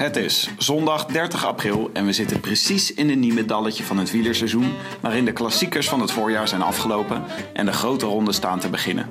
Het 0.00 0.16
is 0.16 0.50
zondag 0.58 1.06
30 1.06 1.46
april 1.46 1.90
en 1.92 2.06
we 2.06 2.12
zitten 2.12 2.40
precies 2.40 2.94
in 2.94 3.10
een 3.10 3.18
nieuwe 3.18 3.44
dalletje 3.44 3.84
van 3.84 3.98
het 3.98 4.10
wielerseizoen, 4.10 4.72
waarin 5.00 5.24
de 5.24 5.32
klassiekers 5.32 5.88
van 5.88 6.00
het 6.00 6.10
voorjaar 6.10 6.48
zijn 6.48 6.62
afgelopen 6.62 7.24
en 7.52 7.66
de 7.66 7.72
grote 7.72 8.06
ronde 8.06 8.32
staan 8.32 8.58
te 8.58 8.68
beginnen. 8.68 9.08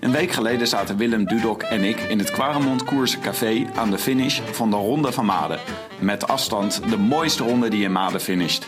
Een 0.00 0.12
week 0.12 0.30
geleden 0.30 0.68
zaten 0.68 0.96
Willem 0.96 1.26
Dudok 1.26 1.62
en 1.62 1.84
ik 1.84 2.00
in 2.00 2.18
het 2.18 2.30
Quaremont 2.30 2.84
Koerse 2.84 3.18
Café 3.18 3.66
aan 3.74 3.90
de 3.90 3.98
finish 3.98 4.40
van 4.50 4.70
de 4.70 4.76
Ronde 4.76 5.12
van 5.12 5.24
Maden. 5.24 5.60
Met 5.98 6.28
afstand 6.28 6.80
de 6.90 6.98
mooiste 6.98 7.42
ronde 7.42 7.68
die 7.68 7.84
in 7.84 7.92
Maden 7.92 8.20
finisht. 8.20 8.66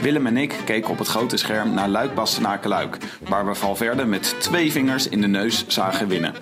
Willem 0.00 0.26
en 0.26 0.36
ik 0.36 0.54
keken 0.64 0.90
op 0.90 0.98
het 0.98 1.08
grote 1.08 1.36
scherm 1.36 1.74
naar 1.74 1.88
Luik 1.88 2.14
Bastenaken-Luik, 2.14 2.98
waar 3.28 3.46
we 3.46 3.54
Valverde 3.54 4.04
met 4.04 4.34
twee 4.38 4.72
vingers 4.72 5.08
in 5.08 5.20
de 5.20 5.28
neus 5.28 5.64
zagen 5.66 6.08
winnen. 6.08 6.34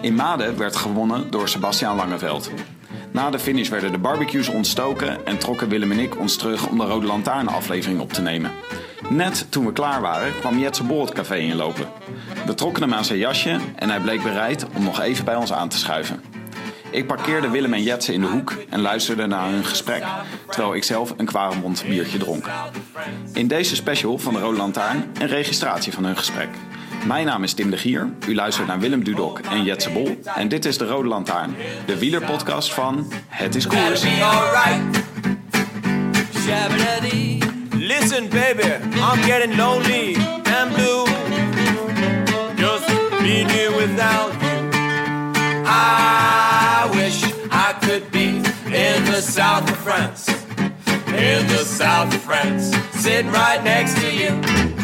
In 0.00 0.14
Maden 0.14 0.58
werd 0.58 0.76
gewonnen 0.76 1.30
door 1.30 1.48
Sebastian 1.48 1.96
Langeveld. 1.96 2.50
Na 3.16 3.30
de 3.30 3.38
finish 3.38 3.68
werden 3.68 3.92
de 3.92 3.98
barbecues 3.98 4.48
ontstoken 4.48 5.26
en 5.26 5.38
trokken 5.38 5.68
Willem 5.68 5.92
en 5.92 5.98
ik 5.98 6.18
ons 6.18 6.36
terug 6.36 6.66
om 6.66 6.78
de 6.78 6.84
Rode 6.84 7.06
Lantaarn 7.06 7.48
aflevering 7.48 8.00
op 8.00 8.12
te 8.12 8.22
nemen. 8.22 8.50
Net 9.08 9.46
toen 9.48 9.66
we 9.66 9.72
klaar 9.72 10.00
waren 10.00 10.38
kwam 10.38 10.58
Jetse 10.58 10.82
Bol 10.82 11.00
het 11.00 11.14
café 11.14 11.36
inlopen. 11.36 11.88
We 12.46 12.54
trokken 12.54 12.82
hem 12.82 12.94
aan 12.94 13.04
zijn 13.04 13.18
jasje 13.18 13.58
en 13.76 13.90
hij 13.90 14.00
bleek 14.00 14.22
bereid 14.22 14.66
om 14.74 14.84
nog 14.84 15.00
even 15.00 15.24
bij 15.24 15.34
ons 15.34 15.52
aan 15.52 15.68
te 15.68 15.78
schuiven. 15.78 16.20
Ik 16.90 17.06
parkeerde 17.06 17.48
Willem 17.48 17.72
en 17.72 17.82
Jetse 17.82 18.12
in 18.12 18.20
de 18.20 18.26
hoek 18.26 18.54
en 18.70 18.80
luisterde 18.80 19.26
naar 19.26 19.50
hun 19.50 19.64
gesprek, 19.64 20.04
terwijl 20.50 20.74
ik 20.74 20.84
zelf 20.84 21.14
een 21.16 21.26
kwaremond 21.26 21.84
biertje 21.88 22.18
dronk. 22.18 22.50
In 23.32 23.46
deze 23.46 23.74
special 23.74 24.18
van 24.18 24.32
de 24.32 24.40
Rode 24.40 24.56
Lantaarn 24.56 25.10
een 25.20 25.28
registratie 25.28 25.92
van 25.92 26.04
hun 26.04 26.16
gesprek. 26.16 26.48
Mijn 27.06 27.26
naam 27.26 27.42
is 27.42 27.52
Tim 27.52 27.70
de 27.70 27.76
Gier, 27.76 28.08
u 28.28 28.34
luistert 28.34 28.66
naar 28.66 28.78
Willem 28.78 29.04
Dudok 29.04 29.38
en 29.38 29.62
Jetse 29.62 29.90
Bol 29.90 30.18
en 30.36 30.48
dit 30.48 30.64
is 30.64 30.78
de 30.78 30.86
Rode 30.86 31.08
Lantaarn, 31.08 31.54
de 31.86 31.98
wielerpodcast 31.98 32.74
van 32.74 33.12
Het 33.28 33.54
is 33.54 33.66
Koers. 33.66 34.00
be. 34.00 34.08
Listen, 37.70 38.28
baby, 38.28 38.62
I'm 38.94 39.22
getting 39.22 39.56
lonely 39.56 40.16
and 40.60 40.74
blue. 40.74 41.06
Just 42.56 42.86
being 43.22 43.48
here 43.50 43.70
without 43.76 44.32
you. 44.40 44.70
I 45.64 46.88
wish 46.94 47.22
I 47.50 47.74
could 47.80 48.10
be 48.10 48.40
in 48.64 49.04
the 49.04 49.20
south 49.20 49.70
of 49.70 49.76
France. 49.76 50.32
In 51.06 51.46
the 51.46 51.64
south 51.64 52.14
of 52.14 52.22
France. 52.22 52.76
Sitting 52.94 53.30
right 53.30 53.62
next 53.62 53.94
to 54.00 54.06
you. 54.12 54.75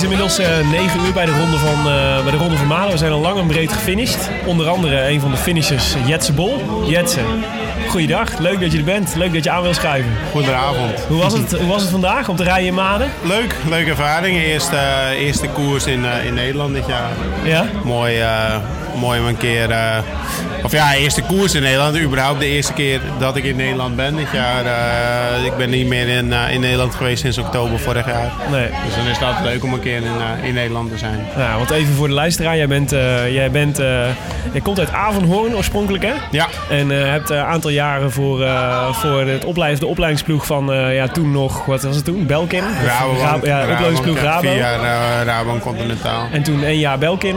Is 0.00 0.06
inmiddels 0.06 0.38
eh 0.38 0.68
9 0.70 1.00
uur 1.06 1.12
bij 1.12 1.24
de, 1.24 1.36
ronde 1.38 1.56
van, 1.56 1.78
eh, 1.78 2.22
bij 2.22 2.30
de 2.30 2.36
Ronde 2.36 2.56
van 2.56 2.66
Malen. 2.66 2.90
We 2.90 2.98
zijn 2.98 3.12
al 3.12 3.20
lang 3.20 3.38
en 3.38 3.46
breed 3.46 3.72
gefinished. 3.72 4.30
Onder 4.46 4.68
andere 4.68 5.08
een 5.08 5.20
van 5.20 5.30
de 5.30 5.36
finishers, 5.36 5.94
Jetse 6.06 6.32
Bol. 6.32 6.62
Jetse, 6.86 7.20
goeiedag. 7.88 8.38
Leuk 8.38 8.60
dat 8.60 8.72
je 8.72 8.78
er 8.78 8.84
bent. 8.84 9.14
Leuk 9.14 9.32
dat 9.32 9.44
je 9.44 9.50
aan 9.50 9.62
wil 9.62 9.74
schuiven. 9.74 10.12
Goedenavond. 10.30 11.00
Hoe 11.08 11.22
was 11.22 11.32
het, 11.32 11.52
hoe 11.52 11.66
was 11.66 11.82
het 11.82 11.90
vandaag 11.90 12.28
om 12.28 12.36
te 12.36 12.42
rijden 12.42 12.66
in 12.66 12.74
Maden? 12.74 13.10
Leuk, 13.22 13.54
leuke 13.68 13.90
ervaring. 13.90 14.36
Eerste, 14.36 14.76
eh, 14.76 15.10
eerste 15.10 15.48
koers 15.48 15.86
in, 15.86 16.04
in 16.26 16.34
Nederland 16.34 16.74
dit 16.74 16.86
jaar. 16.86 17.10
Ja? 17.44 17.66
Mooi, 17.84 18.22
mooi 18.94 19.20
om 19.20 19.26
een 19.26 19.36
keer... 19.36 19.70
eh, 19.70 19.98
of 20.62 20.72
ja, 20.72 20.94
eerste 20.94 21.22
koers 21.22 21.54
in 21.54 21.62
Nederland. 21.62 21.98
Überhaupt 21.98 22.40
de 22.40 22.46
eerste 22.46 22.72
keer 22.72 23.00
dat 23.18 23.36
ik 23.36 23.44
in 23.44 23.56
Nederland 23.56 23.96
ben 23.96 24.16
dit 24.16 24.26
jaar. 24.32 24.64
Eh, 24.64 25.44
ik 25.44 25.56
ben 25.56 25.70
niet 25.70 25.86
meer 25.86 26.08
in, 26.08 26.32
eh, 26.32 26.52
in 26.52 26.60
Nederland 26.60 26.94
geweest 26.94 27.20
sinds 27.20 27.38
oktober 27.38 27.78
vorig 27.78 28.06
jaar. 28.06 28.32
Nee. 28.50 28.66
Dus 28.86 28.94
dan 28.96 29.06
is 29.06 29.18
het 29.18 29.26
altijd 29.26 29.44
leuk 29.44 29.64
om 29.64 29.72
een 29.72 29.80
keer 29.80 29.96
in, 29.96 30.12
in 30.42 30.54
Nederland 30.54 30.90
te 30.90 30.98
zijn. 30.98 31.26
Nou, 31.36 31.56
want 31.58 31.70
even 31.70 31.94
voor 31.94 32.08
de 32.08 32.14
luisteraar. 32.14 32.56
Jij, 32.56 32.68
bent, 32.68 32.90
jij, 33.30 33.50
bent, 33.50 33.76
jij 34.52 34.60
komt 34.62 34.78
uit 34.78 34.92
Avanhoorn 34.92 35.54
oorspronkelijk, 35.56 36.04
hè? 36.04 36.12
Ja, 36.30 36.46
En 36.70 36.88
hebt 36.88 37.30
een 37.30 37.38
aantal 37.38 37.70
jaren 37.70 38.12
voor, 38.12 38.46
voor 38.92 39.20
het 39.26 39.44
opleid, 39.44 39.80
de 39.80 39.86
opleidingsploeg 39.86 40.46
van, 40.46 40.66
ja, 40.92 41.08
toen 41.08 41.30
nog, 41.32 41.64
wat 41.66 41.82
was 41.82 41.96
het 41.96 42.04
toen? 42.04 42.26
Belkin? 42.26 42.62
Rabobank. 42.86 43.20
Rabo- 43.20 43.46
ja, 43.46 43.62
opleidingsploeg 43.62 44.18
Rabo. 44.20 44.48
Vier 44.48 44.56
jaar 44.56 44.80
eh, 44.82 45.24
Rabobank 45.26 45.62
Continentaal. 45.62 46.26
En 46.32 46.42
toen 46.42 46.64
één 46.64 46.78
jaar 46.78 46.98
Belkin 46.98 47.36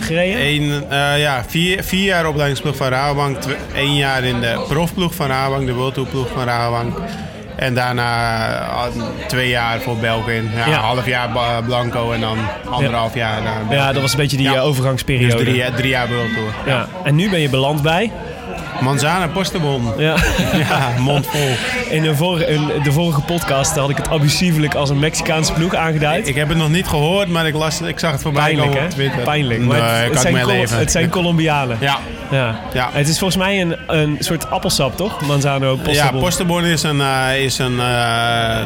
gereden. 0.00 0.40
Eén, 0.46 0.65
eh, 0.72 1.20
ja, 1.20 1.44
vier, 1.48 1.84
vier 1.84 2.04
jaar 2.04 2.26
opleidingsploeg 2.26 2.76
van 2.76 2.88
Rabobank. 2.88 3.36
één 3.74 3.96
jaar 3.96 4.24
in 4.24 4.40
de 4.40 4.64
profploeg 4.68 5.14
van 5.14 5.26
Rabobank, 5.26 5.66
de 5.66 5.72
World 5.72 5.94
Tour 5.94 6.08
ploeg 6.08 6.28
van 6.34 6.44
Rabobank. 6.44 6.98
En 7.56 7.74
daarna 7.74 8.46
eh, 8.58 9.02
twee 9.26 9.48
jaar 9.48 9.80
voor 9.80 9.96
Belkin. 9.96 10.50
Ja, 10.56 10.66
Ja. 10.66 10.78
Half 10.80 11.06
jaar 11.06 11.28
Blanco 11.66 12.12
en 12.12 12.20
dan 12.20 12.38
anderhalf 12.70 13.14
jaar 13.14 13.42
Belkin. 13.42 13.76
Ja, 13.76 13.92
dat 13.92 14.02
was 14.02 14.12
een 14.12 14.18
beetje 14.18 14.36
die 14.36 14.46
Ja. 14.50 14.54
eh, 14.54 14.64
overgangsperiode. 14.64 15.34
Dus 15.34 15.42
drie, 15.42 15.56
jaar- 15.56 15.72
drie 15.74 15.88
jaar 15.90 16.08
World 16.08 16.32
Tour. 16.34 16.48
Ja. 16.66 16.88
En 17.04 17.14
nu 17.14 17.30
ben 17.30 17.40
je 17.40 17.48
beland 17.48 17.82
bij. 17.82 18.12
Manzana 18.80 19.28
Postebon. 19.28 19.92
Ja. 19.96 20.14
Ja, 20.68 20.88
mondvol. 20.98 21.48
In 21.90 22.02
de 22.02 22.16
vorige, 22.16 22.46
in 22.46 22.82
de 22.82 22.92
vorige 22.92 23.20
podcast 23.20 23.76
had 23.76 23.90
ik 23.90 23.96
het 23.96 24.08
abusievelijk 24.08 24.74
als 24.74 24.90
een 24.90 24.98
Mexicaanse 24.98 25.52
ploeg 25.52 25.74
aangeduid. 25.74 26.28
Ik 26.28 26.34
heb 26.34 26.48
het 26.48 26.58
nog 26.58 26.68
niet 26.70 26.86
gehoord, 26.86 27.28
maar 27.28 27.46
ik, 27.46 27.54
las, 27.54 27.80
ik 27.80 27.98
zag 27.98 28.12
het 28.12 28.22
voorbij 28.22 28.42
Pijnlijk, 28.54 28.94
hè? 28.96 29.22
Pijnlijk. 29.24 29.60
Nee, 29.60 29.80
het, 29.80 30.18
zijn 30.20 30.40
Col- 30.40 30.78
het 30.78 30.90
zijn 30.90 31.08
Colombianen. 31.08 31.76
Ja, 31.80 31.98
Ja. 32.30 32.60
Ja. 32.72 32.88
Het 32.92 33.08
is 33.08 33.18
volgens 33.18 33.38
mij 33.42 33.60
een, 33.60 33.76
een 33.86 34.16
soort 34.20 34.50
appelsap, 34.50 34.96
toch? 34.96 35.20
Manzano 35.26 35.70
Ja, 35.70 35.82
Postobon. 35.82 36.20
Postebon 36.20 36.64
is, 36.64 36.82
een, 36.82 37.00
eh, 37.00 37.42
is 37.44 37.58
een, 37.58 37.80
eh, 37.80 38.58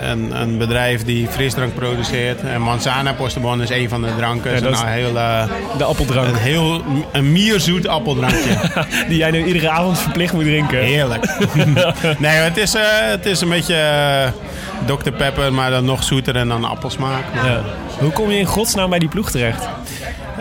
een, 0.00 0.40
een 0.40 0.58
bedrijf 0.58 1.04
die 1.04 1.28
frisdrank 1.28 1.74
produceert. 1.74 2.40
En 2.40 2.60
Manzana 2.60 3.12
Postebon 3.12 3.62
is 3.62 3.70
een 3.70 3.88
van 3.88 4.02
de 4.02 4.08
dranken. 4.16 4.54
Ja, 4.54 4.60
dat 4.60 4.72
is 4.72 4.80
een 4.80 4.86
heel, 4.86 5.16
eh, 5.16 5.42
De 5.78 5.84
appeldrank. 5.84 6.28
een 6.28 6.34
heel 6.36 6.82
een 7.12 7.32
mierzoet 7.32 7.88
appeldrankje. 7.88 8.56
die 9.08 9.16
jij 9.16 9.30
nu 9.30 9.44
iedere 9.44 9.70
avond 9.70 9.98
verplicht 9.98 10.32
moet 10.32 10.44
drinken. 10.44 10.78
Heerlijk. 10.78 11.26
nee, 12.18 12.36
het 12.36 12.56
is, 12.56 12.74
het 13.10 13.26
is 13.26 13.40
een 13.40 13.48
beetje 13.48 13.76
Dr. 14.86 15.10
Pepper, 15.10 15.52
maar 15.52 15.70
dan 15.70 15.84
nog 15.84 16.02
zoeter 16.04 16.36
en 16.36 16.48
dan 16.48 16.64
appelsmaak. 16.64 17.24
Ja. 17.44 17.60
Hoe 17.98 18.10
kom 18.10 18.30
je 18.30 18.38
in 18.38 18.46
godsnaam 18.46 18.90
bij 18.90 18.98
die 18.98 19.08
ploeg 19.08 19.30
terecht? 19.30 19.68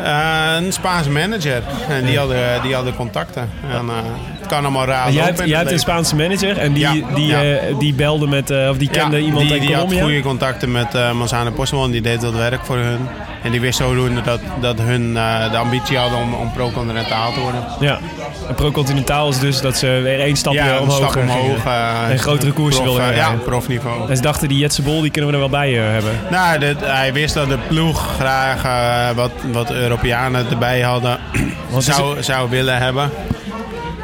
Eh, 0.03 0.65
een 0.65 0.73
Spaanse 0.73 1.09
manager. 1.09 1.61
En 1.89 2.05
die 2.05 2.17
hadden, 2.17 2.61
die 2.61 2.73
hadden 2.75 2.95
contacten. 2.95 3.49
En, 3.71 3.89
eh, 3.89 3.95
het 4.39 4.47
kan 4.47 4.59
allemaal 4.61 4.85
raar 4.85 5.11
jij 5.11 5.23
hebt, 5.25 5.45
jij 5.45 5.57
hebt 5.57 5.71
een. 5.71 5.79
Spaanse 5.79 6.15
manager 6.15 6.57
en 6.57 6.73
die, 6.73 6.83
Ja, 6.83 6.93
die, 7.15 7.25
ja. 7.27 7.41
eh, 7.43 7.79
die 7.79 7.93
belde 7.93 8.27
met, 8.27 8.51
of 8.69 8.77
die 8.77 8.89
kende 8.89 9.19
iemand 9.19 9.47
die, 9.47 9.55
in 9.55 9.61
die 9.61 9.69
had 9.75 9.83
Colombia. 9.83 10.03
goede 10.03 10.21
contacten 10.21 10.71
met 10.71 10.93
Manzana 11.13 11.49
Postman. 11.51 11.91
Die 11.91 12.01
deed 12.01 12.21
dat 12.21 12.33
werk 12.33 12.65
voor 12.65 12.77
hun. 12.77 12.99
En 13.43 13.51
die 13.51 13.61
wist 13.61 13.77
zodoende 13.77 14.21
dat, 14.21 14.39
dat 14.61 14.79
hun 14.79 15.17
eh, 15.17 15.51
de 15.51 15.57
ambitie 15.57 15.97
hadden 15.97 16.19
om, 16.19 16.33
om 16.33 16.51
pro-continentaal 16.51 17.33
te 17.33 17.39
worden. 17.39 17.63
Ja. 17.79 17.99
En 18.47 18.55
Pro-Continentaal 18.55 19.29
is 19.29 19.39
dus 19.39 19.61
dat 19.61 19.77
ze 19.77 19.87
weer 19.87 20.19
één 20.19 20.35
stapje 20.35 20.59
ja, 20.59 20.73
een 20.75 20.79
omhoog 20.79 20.97
stap 20.97 21.09
gingen. 21.11 21.35
omhoog. 21.39 21.65
eh, 21.65 22.09
En 22.09 22.19
grotere 22.19 22.51
koersen 22.51 22.83
prof, 22.83 22.95
wilden 22.95 23.13
eh, 23.13 23.17
Ja, 23.19 23.31
profniveau. 23.45 24.09
En 24.09 24.15
ze 24.15 24.21
dachten, 24.21 24.47
die 24.47 24.57
Jetse 24.57 24.81
Bol, 24.81 25.01
die 25.01 25.11
kunnen 25.11 25.29
we 25.29 25.35
er 25.35 25.41
wel 25.49 25.59
bij 25.59 25.77
eh, 25.77 25.91
hebben. 25.91 26.11
Nou, 26.29 26.59
dit- 26.59 26.85
hij 26.85 27.13
wist 27.13 27.33
dat 27.33 27.49
de 27.49 27.57
ploeg 27.67 28.15
graag 28.19 28.63
eh, 28.65 29.15
wat, 29.15 29.31
wat 29.51 29.71
Europeanen 29.71 30.45
erbij 30.49 30.81
hadden. 30.81 31.17
Zou, 31.77 32.23
zou 32.23 32.49
willen 32.49 32.77
hebben. 32.77 33.09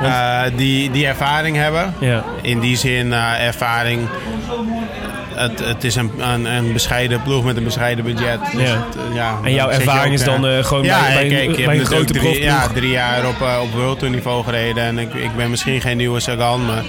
Eh, 0.02 0.42
die, 0.56 0.92
die 0.92 1.08
ervaring 1.08 1.58
hebben. 1.58 1.94
Ja. 2.00 2.24
In 2.42 2.60
die 2.60 2.78
zin 2.78 3.14
eh, 3.14 3.46
ervaring. 3.46 4.08
Het, 5.36 5.60
het 5.66 5.84
is 5.84 5.96
een, 5.96 6.12
een, 6.20 6.46
een 6.46 6.74
bescheiden 6.74 7.22
ploeg 7.24 7.44
met 7.44 7.58
een 7.58 7.64
bescheiden 7.64 8.06
budget. 8.06 8.40
Dus 8.56 8.70
Ja. 8.70 8.76
het, 8.76 8.96
eh, 9.10 9.16
ja, 9.16 9.38
En 9.44 9.54
jouw 9.54 9.70
ervaring 9.70 10.06
ook, 10.08 10.20
is 10.20 10.24
dan, 10.24 10.46
eh, 10.46 10.58
eh, 10.60 10.66
gewoon 10.66 10.84
ja, 10.84 11.02
bij- 11.02 11.14
bij 11.14 11.28
kijk, 11.28 11.46
een 11.48 11.56
natuurlijk 11.64 11.86
grote 11.86 12.14
drie. 12.14 12.42
Ja, 12.42 12.68
drie 12.68 12.92
jaar 12.92 13.28
op, 13.28 13.42
eh, 13.42 13.60
op 13.62 13.72
World 13.74 14.00
Tour 14.00 14.14
niveau 14.14 14.44
gereden. 14.44 14.84
En 14.84 14.98
ik, 14.98 15.14
ik 15.14 15.36
ben 15.36 15.50
misschien 15.50 15.82
geen 15.82 15.98
nieuwe 15.98 16.20
Sagan, 16.20 16.66
maar 16.66 16.84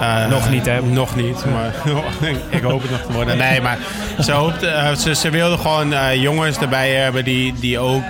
Eh, 0.00 0.26
Nog 0.28 0.50
niet, 0.50 0.66
hè? 0.66 0.82
Nog 0.82 1.16
niet, 1.16 1.44
maar 1.52 1.74
ik 2.50 2.62
hoop 2.62 2.82
het 2.82 2.90
nog 2.90 3.00
te 3.00 3.12
worden. 3.12 3.36
Nee, 3.36 3.60
maar 3.60 3.78
ze, 4.20 4.32
eh, 4.32 4.94
ze, 4.94 5.14
ze 5.14 5.30
wilden 5.30 5.58
gewoon 5.58 5.92
eh, 5.92 6.14
jongens 6.22 6.58
erbij 6.58 6.90
hebben 6.90 7.24
die, 7.24 7.54
die 7.60 7.78
ook 7.78 8.02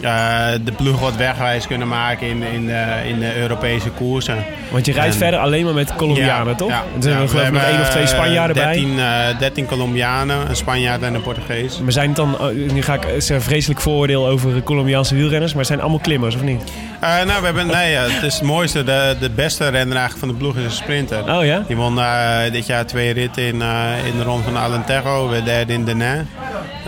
eh, 0.00 0.46
de 0.64 0.72
ploeg 0.72 1.00
wat 1.00 1.16
wegwijs 1.16 1.66
kunnen 1.66 1.88
maken 1.88 2.26
in, 2.26 2.42
in, 2.42 2.66
de- 2.66 3.00
in 3.08 3.18
de 3.18 3.36
Europese 3.36 3.90
koersen. 3.90 4.36
Want 4.70 4.86
je 4.86 4.92
rijdt 4.92 5.12
En- 5.12 5.18
verder 5.18 5.40
alleen 5.40 5.64
maar 5.64 5.74
met 5.74 5.94
Colombianen, 5.96 6.56
toch? 6.56 6.68
Ja, 6.68 6.76
En 6.94 6.96
er 6.96 7.02
zijn 7.02 7.14
ja, 7.14 7.20
er 7.22 7.28
geloof 7.28 7.44
ik 7.46 7.50
we 7.52 7.58
nog 7.58 7.66
één 7.66 7.80
of 7.80 7.88
twee 7.88 8.04
hebben, 8.04 8.22
Spanjaarden 8.24 8.56
bij. 8.56 8.74
13, 8.74 8.98
eh 8.98 9.38
13 9.38 9.66
Colombianen, 9.66 10.48
een 10.48 10.56
Spanjaard 10.56 11.02
en 11.02 11.14
een 11.14 11.22
Portugees. 11.22 11.80
Maar 11.80 11.92
zijn 11.92 12.06
het 12.06 12.16
dan, 12.16 12.38
oh, 12.40 12.72
nu 12.72 12.82
ga 12.82 12.94
ik 12.94 13.04
een 13.28 13.40
vreselijk 13.42 13.80
vooroordeel 13.80 14.26
over 14.26 14.62
Colombiaanse 14.62 15.14
wielrenners, 15.14 15.50
maar 15.50 15.58
het 15.60 15.68
zijn 15.68 15.80
allemaal 15.80 15.98
klimmers, 16.00 16.34
of 16.34 16.42
niet? 16.42 16.62
Eh, 17.00 17.08
nou, 17.24 17.38
we 17.40 17.44
hebben, 17.44 17.66
nee, 17.66 17.94
het 17.94 18.22
is 18.22 18.34
het 18.34 18.42
mooiste. 18.42 18.84
De, 18.84 19.16
de 19.20 19.30
beste 19.30 19.62
renner 19.68 19.96
eigenlijk 19.96 20.18
van 20.18 20.28
de 20.28 20.34
ploeg 20.34 20.56
is 20.56 20.64
een 20.64 20.70
sprinter. 20.70 21.36
Oh 21.36 21.44
ja? 21.44 21.62
Die 21.66 21.76
won 21.76 21.98
eh, 21.98 22.36
dit 22.52 22.66
jaar 22.66 22.86
twee 22.86 23.12
ritten 23.12 23.42
in, 23.42 23.62
eh, 23.62 24.06
in 24.06 24.18
de 24.18 24.24
ronde 24.24 24.42
van 24.44 24.56
Alentejo. 24.56 25.28
We 25.28 25.42
derde 25.42 25.72
in 25.72 25.84
Denain. 25.84 26.28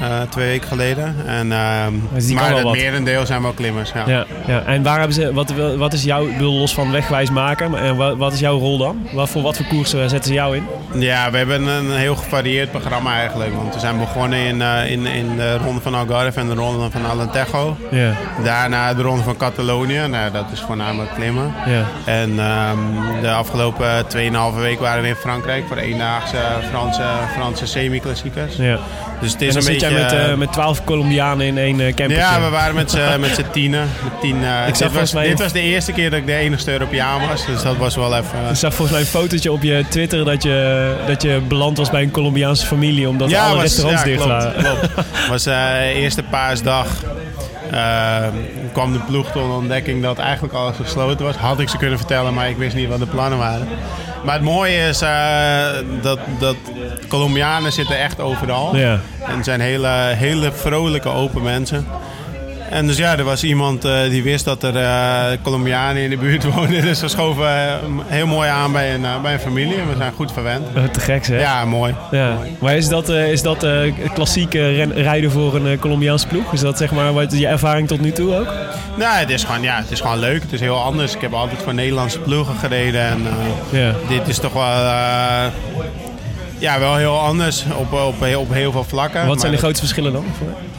Eh 0.01 0.21
twee 0.29 0.47
weken 0.47 0.69
geleden. 0.69 1.15
En, 1.27 1.49
Dus 2.15 2.27
kan 2.27 2.35
maar 2.35 2.57
het 2.57 2.73
merendeel 2.73 3.27
zijn 3.27 3.43
wel 3.43 3.53
klimmers. 3.53 3.93
Ja. 3.93 4.05
Ja, 4.07 4.27
ja. 4.47 4.63
En 4.63 4.83
waar 4.83 4.99
hebben 4.99 5.15
ze, 5.15 5.33
wat, 5.33 5.53
wat 5.77 5.93
is 5.93 6.03
jouw, 6.03 6.27
los 6.39 6.75
van 6.75 6.91
wegwijs 6.91 7.31
maken, 7.31 7.71
maar, 7.71 7.97
wat, 7.97 8.17
wat 8.17 8.33
is 8.33 8.41
jouw 8.41 8.59
rol 8.59 8.79
dan? 8.79 9.09
Wat, 9.13 9.29
voor 9.29 9.43
wat 9.43 9.57
voor 9.57 9.67
koersen 9.67 10.11
zetten 10.11 10.29
ze 10.29 10.35
jou 10.35 10.57
in? 10.57 10.65
Ja, 10.95 11.31
we 11.31 11.37
hebben 11.37 11.67
een 11.67 11.91
heel 11.97 12.17
gevarieerd 12.17 12.71
programma 12.71 13.15
eigenlijk. 13.19 13.55
Want 13.55 13.75
we 13.75 13.81
zijn 13.81 13.99
begonnen 13.99 14.39
in, 14.39 14.63
eh, 14.63 14.91
in, 14.91 15.07
in 15.07 15.37
de 15.37 15.57
ronde 15.57 15.81
van 15.81 15.95
Algarve 15.95 16.41
en 16.41 16.47
de 16.49 16.55
ronde 16.55 16.91
van 16.91 17.07
Alentejo. 17.07 17.77
Daarna 18.45 18.95
de 18.95 19.03
ronde 19.03 19.23
van 19.23 19.37
Catalonië. 19.37 20.01
Nou, 20.09 20.31
dat 20.33 20.45
is 20.53 20.61
voornamelijk 20.61 21.15
klimmen. 21.15 21.55
En 22.05 22.39
ehm, 22.39 22.79
de 23.21 23.31
afgelopen 23.31 24.07
2,5 24.07 24.61
week 24.61 24.81
waren 24.81 25.03
we 25.03 25.09
in 25.09 25.15
Frankrijk 25.15 25.65
voor 25.67 25.77
de 25.77 25.83
eendaagse 25.83 26.37
Franse, 26.71 27.03
Franse 27.37 27.67
semi-klassiekers. 27.67 28.57
Dus 29.21 29.33
het 29.33 29.41
En 29.41 29.47
is 29.47 29.55
dan 29.55 29.63
een 29.63 29.69
zit 29.81 29.81
beetje... 29.81 29.95
jij 29.95 30.03
met, 30.03 30.13
eh, 30.13 30.31
eh, 30.31 30.39
met 30.39 30.53
12 30.53 30.85
Colombianen 30.85 31.47
in 31.47 31.59
één 31.59 31.77
camper. 31.95 32.17
ja, 32.17 32.41
we 32.41 32.49
waren 32.49 32.75
met 32.75 32.91
z'n 32.91 33.45
tienen. 33.53 33.89
Met 34.05 34.21
tien, 34.21 34.45
eh, 34.45 34.67
dit, 34.67 34.93
was, 34.93 35.13
mij- 35.13 35.27
dit 35.29 35.39
was 35.39 35.53
de 35.53 35.61
eerste 35.61 35.93
keer 35.93 36.11
dat 36.11 36.19
ik 36.19 36.27
de 36.27 36.35
enigste 36.35 36.73
Europeaan 36.73 37.29
was. 37.29 37.47
Dus 37.47 37.63
dat 37.63 37.77
was 37.77 37.97
wel 37.97 38.17
even... 38.17 38.39
Ik 38.51 38.57
zag 38.57 38.75
volgens 38.75 38.91
mij 38.91 39.01
een 39.01 39.07
fotootje 39.23 39.53
op 39.53 39.63
je 39.63 39.85
Twitter 39.89 40.25
dat 40.25 40.43
je, 40.43 40.79
dat 41.07 41.23
je 41.23 41.41
beland 41.49 41.77
was 41.79 41.91
bij 41.91 42.03
een 42.03 42.11
Colombiaanse 42.11 42.67
familie 42.67 43.09
omdat 43.09 43.35
alle 43.35 43.53
was- 43.55 43.63
restaurants 43.63 44.03
ja, 44.03 44.07
dicht 44.09 44.23
klopt, 44.23 44.43
waren. 44.45 44.63
klopt. 44.65 44.89
was 45.29 45.47
eh 45.47 45.87
eerste 45.97 46.23
paasdag. 46.23 46.87
eh, 47.71 48.17
kwam 48.73 48.93
de 48.93 48.99
ploeg 48.99 49.25
tot 49.31 49.43
de 49.47 49.53
ontdekking 49.53 50.03
dat 50.03 50.19
eigenlijk 50.19 50.55
alles 50.55 50.77
gesloten 50.77 51.25
was. 51.27 51.37
Had 51.37 51.61
ik 51.61 51.69
ze 51.69 51.77
kunnen 51.77 51.99
vertellen, 51.99 52.35
maar 52.35 52.49
ik 52.49 52.57
wist 52.57 52.75
niet 52.77 52.89
wat 52.89 52.99
de 52.99 53.07
plannen 53.07 53.39
waren. 53.39 53.69
Maar 54.25 54.35
het 54.35 54.43
mooie 54.45 54.89
is 54.89 55.01
eh, 55.01 55.67
dat, 56.03 56.19
dat 56.39 56.57
Colombianen 57.09 57.73
zitten 57.73 57.99
echt 57.99 58.21
overal. 58.21 58.77
Ja. 58.77 58.99
En 59.29 59.45
zijn 59.45 59.61
hele, 59.61 59.89
hele 60.15 60.53
vrolijke, 60.53 61.09
open 61.09 61.43
mensen. 61.43 61.87
En 62.71 62.87
dus 62.87 62.97
ja, 62.97 63.19
er 63.19 63.25
was 63.25 63.43
iemand 63.45 63.85
eh, 63.85 64.01
die 64.11 64.23
wist 64.23 64.45
dat 64.45 64.63
er 64.63 64.77
eh, 64.77 65.25
Colombianen 65.43 66.03
in 66.03 66.11
de 66.11 66.17
buurt 66.17 66.45
woonden. 66.55 66.83
Dus 66.83 67.01
we 67.01 67.09
schoven 67.09 67.47
eh, 67.47 67.75
heel 68.07 68.27
mooi 68.27 68.49
aan 68.49 68.73
bij 68.73 68.95
een, 68.95 69.05
bij 69.23 69.33
een 69.33 69.41
familie. 69.41 69.75
En 69.81 69.89
we 69.89 69.95
zijn 69.97 70.13
goed 70.17 70.33
verwend. 70.33 70.67
Te 70.93 71.01
gek 71.01 71.25
zeg. 71.25 71.41
Ja, 71.41 71.65
mooi. 71.65 71.95
Ja. 72.11 72.37
Maar 72.61 72.77
is 72.77 72.89
dat, 72.89 73.09
is 73.09 73.43
dat 73.43 73.67
klassieke 74.15 74.69
ren- 74.75 74.93
rijden 74.95 75.31
voor 75.31 75.55
een 75.55 75.79
Colombiaanse 75.79 76.27
ploeg? 76.27 76.53
Is 76.53 76.61
dat 76.61 76.79
zeg 76.79 76.91
maar 76.93 77.13
wat, 77.13 77.39
je 77.39 77.47
ervaring 77.47 77.89
tot 77.89 78.01
nu 78.01 78.13
toe 78.13 78.35
ook? 78.39 78.53
Nou, 78.97 79.17
het 79.19 79.31
is, 79.31 79.45
gewoon, 79.45 79.63
ja, 79.63 79.77
het 79.77 79.91
is 79.91 80.01
gewoon 80.01 80.19
leuk. 80.19 80.43
Het 80.43 80.53
is 80.53 80.61
heel 80.61 80.79
anders. 80.83 81.15
Ik 81.15 81.21
heb 81.21 81.33
altijd 81.33 81.63
voor 81.63 81.75
Nederlandse 81.75 82.19
ploegen 82.19 82.55
gereden. 82.57 83.01
En 83.01 83.23
Ja. 83.71 83.93
dit 84.09 84.29
is 84.29 84.39
toch 84.39 84.53
wel, 84.53 84.63
ja, 86.59 86.79
wel 86.79 86.97
heel 86.97 87.19
anders 87.19 87.65
op, 87.77 87.93
op, 87.93 88.21
heel- 88.21 88.41
op 88.41 88.53
heel 88.53 88.73
veel 88.73 88.85
vlakken. 88.85 89.27
Wat 89.27 89.41
zijn 89.41 89.53
de 89.53 89.59
grootste 89.59 89.81
verschillen 89.81 90.13
dan? 90.13 90.25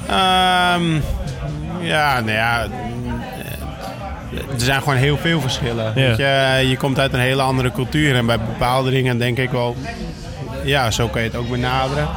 Ehm, 0.08 0.84
ja, 1.82 2.20
nou 2.20 2.32
ja. 2.32 2.68
Er 4.32 4.62
zijn 4.68 4.82
gewoon 4.82 4.96
heel 4.96 5.18
veel 5.18 5.42
verschillen. 5.42 5.94
Weet 5.94 6.18
je, 6.18 6.64
je 6.68 6.78
komt 6.78 7.00
uit 7.00 7.14
een 7.14 7.20
hele 7.20 7.42
andere 7.42 7.72
cultuur. 7.72 8.16
En 8.16 8.26
bij 8.26 8.40
bepaalde 8.40 8.92
dingen 8.92 9.18
denk 9.18 9.38
ik 9.38 9.50
wel... 9.50 9.76
Ja, 10.64 10.92
zo 10.92 11.08
kan 11.08 11.22
je 11.22 11.28
het 11.28 11.38
ook 11.38 11.50
benaderen. 11.50 12.08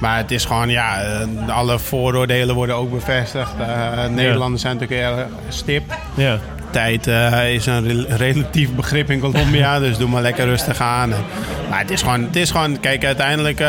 Maar 0.00 0.16
het 0.16 0.30
is 0.30 0.44
gewoon, 0.44 0.68
ja, 0.68 1.02
eh, 1.02 1.48
alle 1.48 1.78
vooroordelen 1.78 2.54
worden 2.54 2.76
ook 2.76 2.90
bevestigd. 2.90 3.52
Eh, 3.58 4.06
Nederlanders 4.06 4.62
zijn 4.62 4.76
natuurlijk 4.78 5.18
erg 5.18 5.26
stip. 5.48 5.96
Ja. 6.14 6.38
Tijd 6.74 7.06
eh, 7.06 7.52
is 7.54 7.66
een 7.66 7.86
rel- 7.86 8.16
relatief 8.16 8.70
begrip 8.74 9.10
in 9.10 9.20
Colombia, 9.20 9.78
dus 9.84 9.96
doe 9.96 10.08
maar 10.08 10.22
lekker 10.22 10.44
rustig 10.44 10.80
aan. 10.80 11.12
En- 11.12 11.24
Maar 11.70 11.78
het 11.78 11.90
is 11.90 12.02
gewoon, 12.02 12.22
het 12.22 12.36
is 12.36 12.50
gewoon 12.50 12.80
kijk, 12.80 13.04
uiteindelijk 13.04 13.60
eh, 13.60 13.66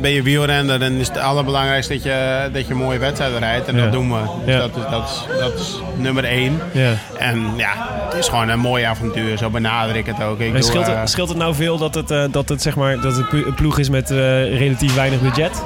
ben 0.00 0.10
je 0.10 0.22
wielrenner 0.22 0.82
en 0.82 0.92
is 0.92 1.08
het 1.08 1.18
allerbelangrijkste 1.18 1.92
dat 1.92 2.02
je, 2.02 2.48
dat 2.52 2.66
je 2.66 2.72
een 2.72 2.78
mooie 2.78 2.98
wedstrijd 2.98 3.38
rijdt. 3.38 3.66
En 3.68 3.76
Ja. 3.76 3.82
dat 3.82 3.92
doen 3.92 4.10
we. 4.12 4.18
Dus 4.44 4.54
Ja. 4.54 4.60
dat, 4.60 4.70
is, 4.76 4.82
dat, 4.90 5.08
is, 5.08 5.38
dat 5.40 5.54
is 5.60 5.80
nummer 5.96 6.24
één. 6.24 6.60
Ja. 6.72 6.90
En 7.18 7.42
ja, 7.56 7.70
het 8.08 8.18
is 8.18 8.28
gewoon 8.28 8.48
een 8.48 8.58
mooi 8.60 8.84
avontuur, 8.84 9.38
zo 9.38 9.50
benader 9.50 9.96
ik 9.96 10.06
het 10.06 10.22
ook. 10.22 10.38
Ik 10.40 10.52
doe, 10.52 10.62
scheelt, 10.62 10.88
eh, 10.88 11.00
het, 11.00 11.10
scheelt 11.10 11.28
het 11.28 11.38
nou 11.38 11.54
veel 11.54 11.78
dat 11.78 11.94
het, 11.94 12.10
eh, 12.10 12.24
dat 12.30 12.48
het, 12.48 12.62
zeg 12.62 12.76
maar, 12.76 13.00
dat 13.00 13.16
het 13.16 13.32
een 13.32 13.54
ploeg 13.54 13.78
is 13.78 13.88
met 13.88 14.10
eh, 14.10 14.16
relatief 14.58 14.94
weinig 14.94 15.20
budget? 15.20 15.62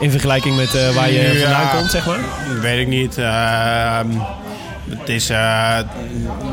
In 0.00 0.10
vergelijking 0.10 0.56
met 0.56 0.74
eh, 0.74 0.88
waar 0.94 1.10
je 1.10 1.38
vandaan 1.42 1.76
komt, 1.78 1.90
zeg 1.90 2.06
maar? 2.06 2.18
Weet 2.60 2.80
ik 2.80 2.86
niet. 2.88 3.18
Het 4.88 5.08
is, 5.08 5.30
eh, 5.30 5.78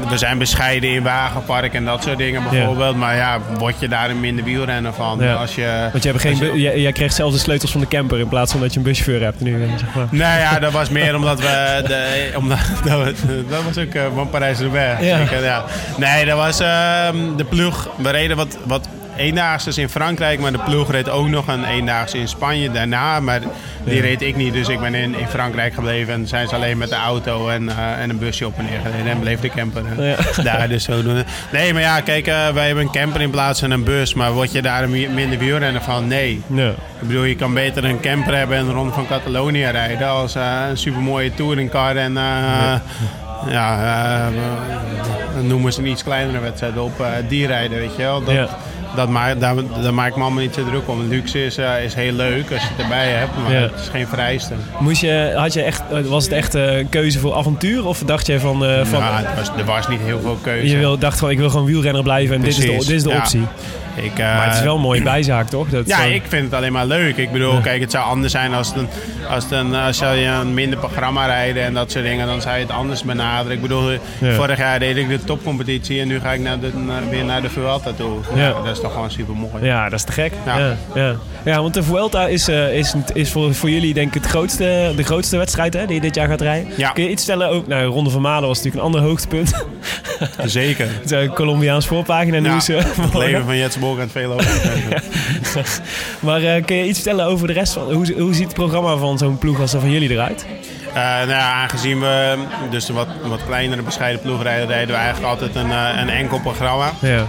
we 0.10 0.18
zijn 0.18 0.38
bescheiden 0.38 0.90
in 0.90 1.04
wagenpark 1.04 1.74
en 1.74 1.86
dat 1.86 2.04
soort 2.04 2.18
dingen 2.18 2.44
bijvoorbeeld. 2.50 2.96
Maar 2.96 3.16
ja, 3.16 3.40
word 3.58 3.76
je 3.80 3.88
daar 3.88 4.10
een 4.10 4.20
minder 4.20 4.44
wielrenner 4.46 4.94
van? 4.94 5.18
Ja. 5.22 5.34
Als 5.34 5.56
je, 5.56 5.90
Want 5.92 6.04
je 6.04 6.10
hebt 6.10 6.22
geen, 6.22 6.38
je- 6.38 6.62
jij, 6.62 6.80
jij 6.80 6.92
krijgt 6.92 7.16
zelfs 7.16 7.34
de 7.34 7.40
sleutels 7.40 7.72
van 7.72 7.82
de 7.82 7.88
camper 7.88 8.20
in 8.20 8.28
plaats 8.28 8.52
van 8.52 8.62
dat 8.62 8.72
je 8.74 8.78
een 8.80 8.86
buschauffeur 8.86 9.22
hebt 9.24 9.40
nu. 9.42 9.64
eh, 9.64 9.70
Zeg 9.78 9.96
maar. 9.96 10.08
Nou 10.10 10.40
ja, 10.40 10.60
dat 10.60 10.72
was 10.72 10.90
meer 11.00 11.16
omdat 11.16 11.40
we. 11.40 11.82
De, 11.88 12.32
omdat, 12.36 12.58
dat, 12.86 13.20
we- 13.20 13.46
dat 13.50 13.64
was 13.64 13.78
ook 13.78 13.94
eh, 13.94 14.04
van 14.16 14.30
Parijs-Roubaix. 14.30 15.02
Ja. 15.06 15.18
Ja. 15.42 15.64
Nee, 15.98 16.26
dat 16.26 16.38
was 16.38 16.60
ehm, 16.60 17.18
de 17.38 17.44
ploeg. 17.50 17.90
We 17.98 18.10
reden 18.10 18.38
wat, 18.38 18.58
wat 18.66 18.88
eendaagses 19.20 19.78
in 19.78 19.90
Frankrijk, 19.90 20.40
maar 20.40 20.52
de 20.52 20.60
ploeg 20.66 20.92
reed 20.92 21.10
ook 21.10 21.28
nog 21.28 21.48
een 21.48 21.64
eendaagse 21.64 22.18
in 22.18 22.28
Spanje 22.28 22.72
daarna. 22.72 23.20
Maar 23.20 23.40
die 23.84 24.02
reed 24.02 24.22
ik 24.22 24.36
niet, 24.36 24.54
dus 24.54 24.68
ik 24.68 24.80
ben 24.80 24.96
in, 24.96 25.16
in 25.20 25.28
Frankrijk 25.28 25.74
gebleven. 25.74 26.14
En 26.14 26.28
zijn 26.28 26.48
ze 26.48 26.56
alleen 26.56 26.78
met 26.78 26.90
de 26.90 26.96
auto 26.96 27.50
en, 27.50 27.70
eh, 27.70 28.02
en 28.02 28.10
een 28.10 28.18
busje 28.20 28.46
op 28.46 28.58
en 28.58 28.66
neer 28.66 28.80
gereden. 28.86 29.12
En 29.12 29.20
bleef 29.20 29.40
de 29.40 29.50
camper 29.50 29.84
eh, 30.00 30.08
Ja. 30.38 30.44
daar 30.58 30.68
dus 30.70 30.84
zo 30.84 31.04
doen. 31.04 31.24
Nee, 31.52 31.74
maar 31.74 31.82
ja, 31.82 32.02
kijk, 32.02 32.28
eh, 32.28 32.48
wij 32.50 32.66
hebben 32.66 32.84
een 32.84 32.92
camper 32.92 33.22
in 33.22 33.30
plaats 33.30 33.60
van 33.60 33.72
een 33.72 33.84
bus. 33.84 34.14
Maar 34.14 34.32
word 34.32 34.52
je 34.52 34.62
daar 34.62 34.84
een 34.84 34.90
mi- 34.90 35.08
minder 35.08 35.40
wielrenner 35.40 35.82
van? 35.82 36.08
Nee. 36.08 36.42
Ik 37.02 37.08
bedoel, 37.08 37.24
je 37.24 37.36
kan 37.36 37.54
beter 37.54 37.84
een 37.86 38.00
camper 38.00 38.36
hebben 38.36 38.58
en 38.58 38.66
de 38.66 38.72
Ronde 38.72 38.94
van 38.94 39.08
Catalonië 39.08 39.66
rijden 39.66 40.08
als 40.08 40.36
eh, 40.36 40.44
een 40.70 40.78
supermooie 40.78 41.34
touringcar 41.34 41.96
en 41.96 42.18
eh, 42.18 42.24
ja, 43.50 43.80
eh, 44.28 45.42
noemen 45.42 45.74
ze 45.74 45.80
een 45.80 45.88
iets 45.88 46.04
kleinere 46.04 46.40
wedstrijd 46.40 46.78
op, 46.78 47.06
die 47.28 47.48
rijden, 47.48 47.78
weet 47.80 47.96
je 47.96 48.02
wel. 48.02 48.24
Dat, 48.24 48.34
Ja. 48.36 48.48
Dat 48.96 49.10
maakt, 49.10 49.40
daar, 49.40 49.56
daar 49.84 49.94
maak 49.94 50.10
ik 50.10 50.16
me 50.16 50.22
allemaal 50.22 50.42
niet 50.42 50.54
zo 50.54 50.64
druk 50.66 50.88
om. 50.90 51.08
Luxe 51.08 51.46
is, 51.46 51.58
eh, 51.58 51.84
is 51.84 51.94
heel 51.94 52.12
leuk 52.12 52.52
als 52.52 52.62
je 52.62 52.68
het 52.76 52.82
erbij 52.84 53.08
hebt, 53.10 53.32
maar 53.44 53.52
Ja. 53.52 53.60
het 53.62 53.80
is 53.80 53.88
geen 53.88 54.08
vereiste. 54.08 54.54
Moest 54.80 55.02
je, 55.02 55.34
had 55.36 55.54
je 55.54 55.62
echt, 55.62 55.82
eh, 55.92 56.00
was 56.02 56.24
het 56.24 56.34
echt 56.34 56.56
eh, 56.56 56.78
een 56.78 56.90
keuze 56.90 57.20
voor 57.20 57.34
avontuur? 57.36 57.86
Of 57.86 58.00
dacht 58.06 58.26
je 58.28 58.40
van, 58.40 58.58
van 58.86 59.00
Ja, 59.00 59.24
was, 59.38 59.52
er 59.58 59.66
was 59.66 59.88
niet 59.88 60.00
heel 60.02 60.20
veel 60.22 60.38
keuze. 60.42 60.70
je 60.70 60.78
wil, 60.78 60.98
dacht 60.98 61.20
van 61.20 61.30
ik 61.30 61.38
wil 61.38 61.50
gewoon 61.50 61.66
wielrenner 61.66 62.04
blijven 62.04 62.36
en 62.36 62.42
dit 62.42 62.50
is 62.50 62.56
de, 62.58 62.68
dit 62.68 62.90
is 62.90 63.04
de 63.04 63.10
ja. 63.10 63.24
Ik, 63.96 64.20
eh, 64.20 64.36
Maar 64.36 64.46
het 64.48 64.56
is 64.56 64.62
wel 64.62 64.76
een 64.76 64.82
mooie 64.82 65.02
bijzaak, 65.02 65.50
toch? 65.50 65.70
Dat, 65.70 65.88
Ja, 65.88 66.04
eh, 66.06 66.14
ik 66.16 66.24
vind 66.28 66.44
het 66.46 66.54
alleen 66.54 66.72
maar 66.72 66.86
leuk. 66.86 67.18
Ik 67.18 67.32
bedoel, 67.32 67.60
kijk, 67.62 67.82
het 67.82 67.92
zou 67.92 68.06
anders 68.06 68.32
zijn 68.32 68.54
als, 68.54 68.74
een, 68.76 68.88
als, 69.30 69.46
een, 69.52 69.76
als 69.76 70.00
je 70.00 70.06
een 70.42 70.54
minder 70.54 70.80
programma 70.80 71.26
rijden 71.26 71.64
en 71.64 71.74
dat 71.74 71.92
soort 71.92 72.04
dingen. 72.04 72.28
Dan 72.28 72.42
zou 72.42 72.56
je 72.56 72.62
het 72.62 72.72
anders 72.72 73.04
benaderen. 73.04 73.52
Ik 73.56 73.62
bedoel, 73.62 73.92
Ja. 73.92 74.00
vorig 74.36 74.58
jaar 74.58 74.80
deed 74.80 74.98
ik 74.98 75.10
de 75.10 75.24
topcompetitie 75.24 76.02
en 76.02 76.08
nu 76.08 76.20
ga 76.20 76.32
ik 76.32 76.40
naar 76.40 76.60
de, 76.60 76.72
naar- 76.86 77.10
weer 77.10 77.26
naar 77.26 77.42
de 77.42 77.50
Vuelta 77.50 77.92
toe. 77.92 78.18
Ja. 78.36 78.42
Ja. 78.48 78.54
dat 78.64 78.76
is 78.76 78.82
toch 78.82 78.94
gewoon 78.94 79.12
super 79.12 79.36
mooi. 79.36 79.66
Ja, 79.66 79.84
dat 79.90 80.00
is 80.00 80.06
te 80.06 80.12
gek. 80.12 80.32
Ja. 80.46 80.58
Ja. 80.58 80.76
Ja, 80.96 81.16
ja. 81.46 81.62
want 81.62 81.74
de 81.74 81.84
Vuelta 81.84 82.28
is, 82.28 82.48
eh, 82.48 82.78
is, 82.78 82.94
is 83.14 83.32
voor, 83.32 83.54
voor 83.56 83.70
jullie 83.70 83.94
denk 83.94 84.08
ik 84.08 84.14
het 84.22 84.26
grootste, 84.32 84.94
de 84.96 85.04
grootste 85.04 85.38
wedstrijd 85.38 85.74
hè, 85.74 85.86
die 85.86 85.96
je 85.96 86.02
dit 86.02 86.16
jaar 86.16 86.28
gaat 86.28 86.42
rijden. 86.42 86.72
Ja. 86.78 86.90
Kun 86.92 87.04
je 87.04 87.10
iets 87.10 87.24
stellen? 87.24 87.50
Ook, 87.50 87.68
nou, 87.68 87.86
Ronde 87.86 88.10
van 88.10 88.22
Malen 88.22 88.48
was 88.48 88.58
natuurlijk 88.58 88.86
een 88.86 88.94
ander 88.94 89.10
hoogtepunt. 89.10 89.66
Zeker. 90.46 90.88
Het 91.10 91.34
Colombiaans 91.34 91.88
voorpagina 91.88 92.36
Ja, 92.36 92.42
nieuws. 92.42 92.70
eh, 92.70 92.84
het 92.84 93.14
leven 93.24 93.46
van 93.46 93.58
Jetse 93.58 93.79
Bolk 93.80 94.00
en 94.00 94.10
veel 94.10 94.32
over. 94.32 95.04
maar 96.20 96.42
eh, 96.42 96.66
kun 96.66 96.76
je 96.76 96.88
iets 96.88 97.00
vertellen 97.00 97.26
over 97.26 97.48
de 97.48 97.54
rest 97.54 97.74
van... 97.74 97.94
Hoe, 97.94 98.14
hoe 98.18 98.34
ziet 98.34 98.46
het 98.46 98.54
programma 98.54 98.96
van 98.98 99.18
zo'n 99.18 99.38
ploeg 99.38 99.60
als 99.60 99.72
dat 99.72 99.82
van 99.82 99.92
jullie 99.92 100.10
eruit? 100.10 100.46
Eh, 100.94 101.04
nou 101.04 101.30
ja, 101.30 101.54
aangezien 101.54 102.00
we 102.00 102.38
dus 102.70 102.90
een 102.90 102.96
wat, 102.96 103.08
wat 103.24 103.46
kleinere 103.46 103.82
bescheiden 103.82 104.22
ploeg 104.22 104.44
rijden, 104.44 104.68
rijden 104.68 104.96
we 104.96 105.02
eigenlijk 105.02 105.34
altijd 105.34 105.56
een, 105.56 105.72
eh, 105.72 105.90
een 105.98 106.10
enkel 106.10 106.40
programma. 106.40 106.92
Ja. 107.02 107.26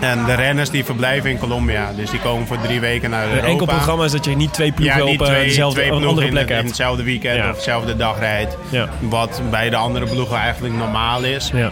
En 0.00 0.24
de 0.24 0.34
renners 0.34 0.70
die 0.70 0.84
verblijven 0.84 1.30
in 1.30 1.38
Colombia. 1.38 1.92
Dus 1.96 2.10
die 2.10 2.20
komen 2.20 2.46
voor 2.46 2.60
drie 2.60 2.80
weken 2.80 3.10
naar 3.10 3.22
Europa. 3.24 3.42
Een 3.44 3.50
enkel 3.50 3.66
programma 3.66 4.04
is 4.04 4.12
dat 4.12 4.24
je 4.24 4.36
niet 4.36 4.52
twee 4.52 4.72
ploegen 4.72 4.98
ja, 4.98 5.04
niet 5.04 5.20
op 5.20 5.26
twee, 5.26 5.44
dezelfde, 5.44 5.76
twee 5.76 5.88
ploegen 5.88 6.08
andere 6.08 6.28
plek 6.28 6.48
in 6.48 6.54
hebt. 6.54 6.66
hetzelfde 6.66 7.02
weekend 7.02 7.36
Ja. 7.36 7.50
of 7.50 7.56
dezelfde 7.56 7.96
dag 7.96 8.18
rijdt. 8.18 8.56
Wat 9.00 9.42
bij 9.50 9.70
de 9.70 9.76
andere 9.76 10.06
ploegen 10.06 10.36
eigenlijk 10.36 10.74
normaal 10.74 11.22
is. 11.22 11.50
Ja. 11.54 11.70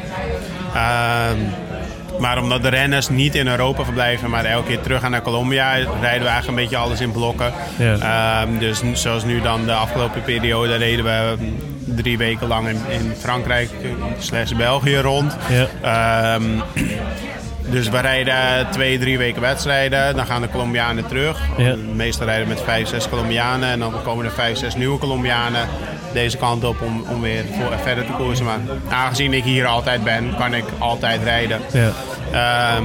Maar 2.23 2.39
omdat 2.39 2.63
de 2.63 2.69
renners 2.69 3.09
niet 3.09 3.35
in 3.35 3.47
Europa 3.47 3.85
verblijven, 3.85 4.31
maar 4.31 4.45
elke 4.45 4.67
keer 4.67 4.81
terug 4.81 5.01
gaan 5.01 5.11
naar 5.11 5.23
Colombia, 5.23 5.73
rijden 5.75 6.01
we 6.01 6.09
eigenlijk 6.09 6.49
een 6.49 6.55
beetje 6.55 6.77
alles 6.77 7.01
in 7.01 7.13
blokken. 7.13 7.53
Ja. 7.79 7.97
Ehm, 7.99 8.59
dus 8.59 8.83
zoals 8.93 9.25
nu 9.25 9.41
dan 9.41 9.65
de 9.65 9.73
afgelopen 9.73 10.23
periode 10.23 10.77
reden 10.77 11.05
we 11.05 11.37
drie 11.85 12.19
weken 12.19 12.47
lang 12.47 12.69
in, 12.69 12.81
in 12.89 13.13
Frankrijk 13.19 13.71
slash 14.19 14.53
België 14.53 14.97
rond. 14.97 15.37
Ja. 15.51 15.67
Ehm, 15.83 16.43
dus 17.71 17.89
we 17.89 18.01
rijden 18.01 18.67
twee, 18.71 18.99
drie 18.99 19.19
weken 19.19 19.41
wedstrijden. 19.41 20.17
Dan 20.17 20.27
gaan 20.27 20.43
de 20.43 20.49
Colombianen 20.49 21.07
terug. 21.07 21.41
Ja. 21.57 21.77
Meestal 21.95 22.27
rijden 22.27 22.49
we 22.49 22.55
met 22.55 22.63
vijf, 22.63 22.89
zes 22.89 23.09
Colombianen. 23.09 23.69
En 23.69 23.79
dan 23.79 24.03
komen 24.03 24.25
er 24.25 24.31
vijf, 24.31 24.59
zes 24.59 24.75
nieuwe 24.75 24.99
Colombianen 24.99 25.69
deze 26.13 26.37
kant 26.37 26.65
op 26.65 26.81
om, 26.83 27.05
om 27.11 27.21
weer 27.21 27.45
voor, 27.59 27.73
verder 27.83 28.05
te 28.07 28.13
koersen. 28.13 28.45
Maar 28.45 28.59
aangezien 28.89 29.33
ik 29.33 29.45
hier 29.45 29.67
altijd 29.67 30.05
ben, 30.05 30.35
kan 30.39 30.55
ik 30.55 30.65
altijd 30.79 31.23
rijden. 31.23 31.61
Ja. 31.73 31.91
Ehm, 32.33 32.85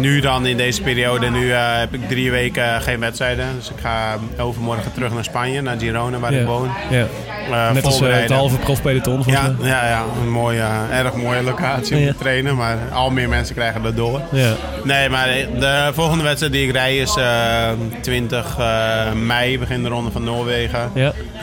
nu 0.00 0.20
dan 0.20 0.46
in 0.46 0.56
deze 0.56 0.82
periode, 0.82 1.30
nu 1.30 1.52
eh, 1.52 1.78
heb 1.78 1.94
ik 1.94 2.08
drie 2.08 2.30
weken 2.30 2.82
geen 2.82 3.00
wedstrijden. 3.00 3.46
Dus 3.56 3.68
ik 3.70 3.76
ga 3.82 4.16
overmorgen 4.38 4.92
terug 4.92 5.12
naar 5.14 5.24
Spanje, 5.24 5.60
naar 5.62 5.78
Girona, 5.78 6.18
waar 6.18 6.32
Ja. 6.32 6.40
ik 6.40 6.46
woon. 6.46 6.70
Ja. 6.90 7.06
Eh, 7.50 7.70
Net 7.72 7.84
als 7.84 8.00
eh, 8.00 8.08
het 8.12 8.30
halve 8.30 8.56
profpeloton 8.56 9.22
Ja, 9.26 9.54
ja, 9.62 9.86
ja, 9.88 10.04
een 10.22 10.30
mooie, 10.30 10.60
eh, 10.90 10.98
erg 10.98 11.14
mooie 11.14 11.42
locatie 11.42 11.96
om 11.96 12.06
te 12.06 12.14
trainen. 12.18 12.56
Maar 12.56 12.76
al 12.92 13.10
meer 13.10 13.28
mensen 13.28 13.54
krijgen 13.54 13.82
dat 13.82 13.96
door. 13.96 14.20
Ja. 14.32 14.52
Nee, 14.84 15.08
maar 15.08 15.26
de 15.58 15.90
volgende 15.94 16.24
wedstrijd 16.24 16.52
die 16.52 16.66
ik 16.66 16.72
rij 16.72 16.96
is 16.96 17.16
eh, 17.16 17.68
20 18.00 18.56
eh, 18.58 19.12
mei, 19.12 19.58
begin 19.58 19.82
de 19.82 19.88
Ronde 19.88 20.10
van 20.10 20.24
Noorwegen. 20.24 20.90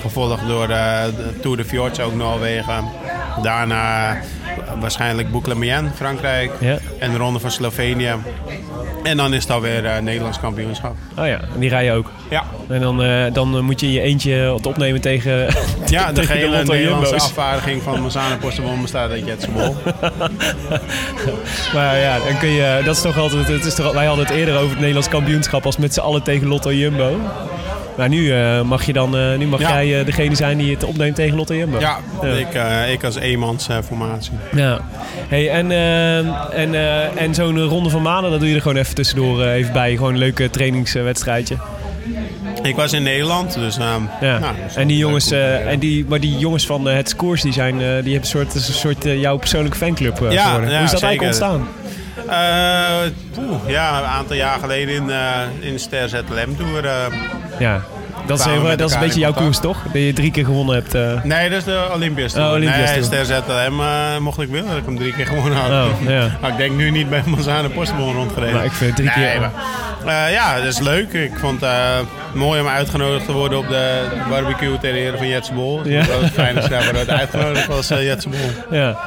Gevolgd 0.02 0.48
door 0.48 0.70
eh, 0.70 1.04
de 1.06 1.40
Tour 1.42 1.58
de 1.58 1.66
Fjords, 1.66 2.00
ook 2.00 2.14
Noorwegen. 2.16 2.84
Daarna 3.42 4.18
waarschijnlijk 4.80 5.32
Boucle 5.32 5.56
Frankrijk. 5.96 6.52
Ja. 6.60 6.78
En 7.00 7.12
de 7.12 7.18
Ronde 7.18 7.40
van 7.40 7.52
Slovenië. 7.52 8.14
En 9.04 9.18
dan 9.18 9.34
is 9.34 9.42
het 9.42 9.52
alweer 9.52 9.86
eh 9.86 10.02
Nederlands 10.02 10.40
kampioenschap. 10.40 10.96
Oh 11.18 11.28
ja, 11.28 11.40
en 11.54 11.60
die 11.60 11.70
rij 11.70 11.86
je 11.86 11.92
ook. 11.92 12.12
Ja, 12.30 12.44
En 12.70 12.82
dan, 12.82 13.04
eh, 13.04 13.34
dan 13.34 13.56
eh, 13.56 13.62
moet 13.62 13.80
je 13.80 13.92
je 13.92 14.02
eentje 14.02 14.46
wat 14.46 14.66
opnemen 14.66 15.02
tegen, 15.12 15.48
ja 15.86 16.08
de 16.08 16.14
tegen 16.14 16.36
hele 16.36 16.50
Lotto 16.58 16.74
Nederlandse 16.74 17.10
Jumbo's. 17.10 17.30
afvaardiging 17.30 17.82
van 17.82 18.02
Mazana 18.02 18.36
Postebon 18.38 18.82
bestaat 18.82 19.12
uit 19.12 19.26
Jetse 19.26 19.52
Bol. 19.52 19.76
Maar 21.74 21.98
ja, 21.98 22.18
dan 22.20 22.38
kun 22.38 22.50
je, 22.50 22.82
dat 22.86 22.96
is 22.96 23.02
toch 23.02 23.18
altijd, 23.18 23.48
het 23.48 23.66
is 23.66 23.76
toch, 23.76 23.94
wij 23.94 24.06
hadden 24.06 24.26
het 24.26 24.36
eerder 24.36 24.56
over 24.56 24.70
het 24.70 24.78
Nederlands 24.80 25.10
kampioenschap 25.10 25.66
als 25.66 25.78
met 25.78 25.94
z'n 25.94 26.00
allen 26.00 26.24
tegen 26.24 26.48
Lotto 26.48 26.74
Jumbo. 26.74 27.20
Maar 27.98 28.10
nu 28.10 28.32
eh, 28.32 28.62
mag, 28.62 28.86
je 28.86 28.94
dan, 28.94 29.18
eh, 29.18 29.36
nu 29.38 29.48
mag 29.48 29.60
Ja. 29.60 29.70
jij 29.84 30.00
eh, 30.00 30.06
degene 30.06 30.36
zijn 30.36 30.58
die 30.58 30.74
het 30.74 30.84
opneemt 30.84 31.16
tegen 31.16 31.36
Lotto 31.38 31.56
Jumbo. 31.56 31.80
Ja, 31.80 31.98
Ja. 32.22 32.28
Ik, 32.34 32.94
ik 32.94 33.04
als 33.04 33.16
eenmans 33.16 33.68
eh, 33.68 33.78
formatie. 33.86 34.32
Ja. 34.56 34.80
Hey, 35.28 35.50
en 35.50 35.72
en, 36.52 36.76
en 37.18 37.34
zo'n 37.36 37.60
ronde 37.64 37.90
van 37.90 38.02
maanden, 38.02 38.32
dat 38.32 38.40
doe 38.40 38.50
je 38.50 38.56
er 38.56 38.62
gewoon 38.62 38.78
even 38.78 38.96
tussendoor 38.96 39.44
even 39.46 39.74
bij. 39.74 39.96
Gewoon 39.96 40.12
een 40.14 40.20
leuke 40.20 40.50
trainingswedstrijdje. 40.50 41.56
Ik 42.62 42.76
was 42.76 42.94
in 42.94 43.04
Nederland, 43.04 43.54
dus... 43.54 43.78
ehm, 43.78 44.02
Ja. 44.22 44.40
nou, 44.40 44.56
en 44.76 44.88
die 44.88 44.98
jongens, 44.98 45.32
en 45.32 45.80
die, 45.80 46.06
maar 46.08 46.20
die 46.20 46.38
jongens 46.38 46.66
van 46.66 46.88
het 46.88 47.10
Scores, 47.10 47.42
die, 47.42 47.54
zijn, 47.54 47.78
die 47.78 47.86
hebben 47.88 48.16
een 48.16 48.26
soort, 48.26 48.56
een 48.56 48.62
soort 48.62 49.04
jouw 49.04 49.38
persoonlijke 49.38 49.78
fanclub 49.78 50.20
Ja, 50.30 50.44
geworden. 50.46 50.76
Hoe 50.76 50.84
is 50.84 50.92
dat 50.92 51.00
zeker. 51.00 51.08
eigenlijk 51.08 51.22
ontstaan? 51.22 51.68
Eh, 52.30 53.12
poeh, 53.34 53.60
ja, 53.68 53.98
een 54.00 54.06
aantal 54.06 54.36
jaar 54.36 54.60
geleden 54.60 54.96
in, 54.96 55.10
in 55.60 55.74
de 55.74 55.78
Ster 55.80 56.10
ZLM 56.10 56.58
Tour. 56.58 56.84
Ja. 57.60 57.82
Dat 58.26 58.40
is, 58.40 58.46
dat 58.78 58.90
is 58.90 58.94
een 58.94 59.00
beetje 59.00 59.20
jouw 59.20 59.34
koers, 59.34 59.60
toch? 59.60 59.78
Dat 59.84 60.02
je 60.02 60.14
drie 60.14 60.32
keer 60.32 60.46
gewonnen 60.46 60.76
hebt. 60.76 60.94
eh. 60.96 61.24
nee, 61.24 61.50
dat 61.50 61.58
is 61.58 61.64
de 61.64 61.88
Olympias 61.94 62.32
Tour. 62.32 62.48
Oh, 62.48 62.54
Olympias 62.54 63.10
nee, 63.10 63.26
Tour. 63.26 63.26
ZLM 63.26 63.80
eh, 63.82 64.18
mocht 64.18 64.42
ik 64.42 64.50
willen 64.50 64.68
dat 64.68 64.78
ik 64.78 64.86
hem 64.86 64.98
drie 64.98 65.14
keer 65.14 65.26
gewonnen 65.26 65.58
had. 65.60 65.70
Oh, 65.72 66.08
ja. 66.08 66.28
Maar 66.42 66.50
ik 66.52 66.58
denk 66.58 66.76
nu 66.76 66.92
niet 66.92 67.10
bij 67.10 67.24
Mazane 67.26 67.70
Postbon 67.70 68.14
rondgereden. 68.14 68.56
Maar 68.56 68.66
ik 68.66 68.72
vind 68.72 68.96
drie 68.96 69.12
nee, 69.16 69.32
keer... 69.32 69.50
maar, 70.06 70.26
eh, 70.28 70.34
ja, 70.34 70.56
dat 70.56 70.66
is 70.66 70.80
leuk. 70.80 71.14
Ik 71.14 71.32
vond 71.40 71.62
het 71.62 72.06
mooi 72.34 72.62
om 72.62 72.68
uitgenodigd 72.68 73.26
te 73.26 73.32
worden 73.32 73.58
op 73.58 73.68
de 73.68 74.02
barbecue 74.30 74.78
ter 74.78 74.94
ere 74.94 75.18
van 75.18 75.28
Jetse 75.28 75.54
Bol. 75.54 75.88
Ja. 75.88 76.04
Dat 76.04 76.22
was 76.22 76.30
fijn 76.30 76.56
dat 76.56 76.92
wordt 76.92 77.10
uitgenodigd 77.10 77.68
was 77.68 77.88
Jetse 77.88 78.30
Bol. 78.30 78.78
Ja. 78.78 78.98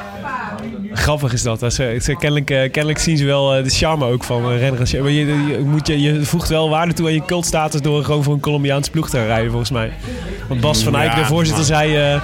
Grappig 0.93 1.33
is 1.33 1.41
dat. 1.41 1.59
ze, 1.73 1.97
ze, 2.01 2.15
kennelijk, 2.15 2.49
eh, 2.49 2.71
kennelijk 2.71 2.99
zien 2.99 3.17
ze 3.17 3.25
wel 3.25 3.55
eh, 3.55 3.63
de 3.63 3.69
charme 3.69 4.05
ook 4.05 4.23
van 4.23 4.51
renners. 4.51 4.93
Maar 4.93 5.09
je, 5.11 5.25
je, 5.25 5.59
moet 5.65 5.87
je, 5.87 6.01
je 6.01 6.23
voegt 6.23 6.49
wel 6.49 6.69
waarde 6.69 6.93
toe 6.93 7.07
aan 7.07 7.13
je 7.13 7.25
cultstatus 7.25 7.81
door 7.81 8.03
gewoon 8.03 8.23
voor 8.23 8.33
een 8.33 8.39
Colombiaans 8.39 8.89
ploeg 8.89 9.09
te 9.09 9.25
rijden, 9.25 9.49
volgens 9.49 9.71
mij. 9.71 9.91
Want 10.47 10.61
Bas 10.61 10.83
van 10.83 10.95
Eyck, 10.95 11.15
de 11.15 11.25
voorzitter, 11.25 11.63
zei... 11.63 12.19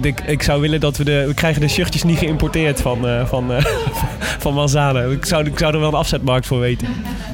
ik, 0.00 0.20
ik 0.20 0.42
zou 0.42 0.60
willen 0.60 0.80
dat 0.80 0.96
we 0.96 1.04
de... 1.04 1.24
We 1.26 1.34
krijgen 1.34 1.60
de 1.60 1.68
shirtjes 1.68 2.02
niet 2.02 2.18
geïmporteerd 2.18 2.80
van, 2.80 3.08
eh 3.08 3.26
van, 3.26 3.52
eh, 3.52 3.64
van 4.44 4.54
Manzana. 4.54 5.00
Ik 5.00 5.24
zou, 5.24 5.46
ik 5.46 5.58
zou 5.58 5.74
er 5.74 5.80
wel 5.80 5.88
een 5.88 5.94
afzetmarkt 5.94 6.46
voor 6.46 6.58
weten. 6.60 6.88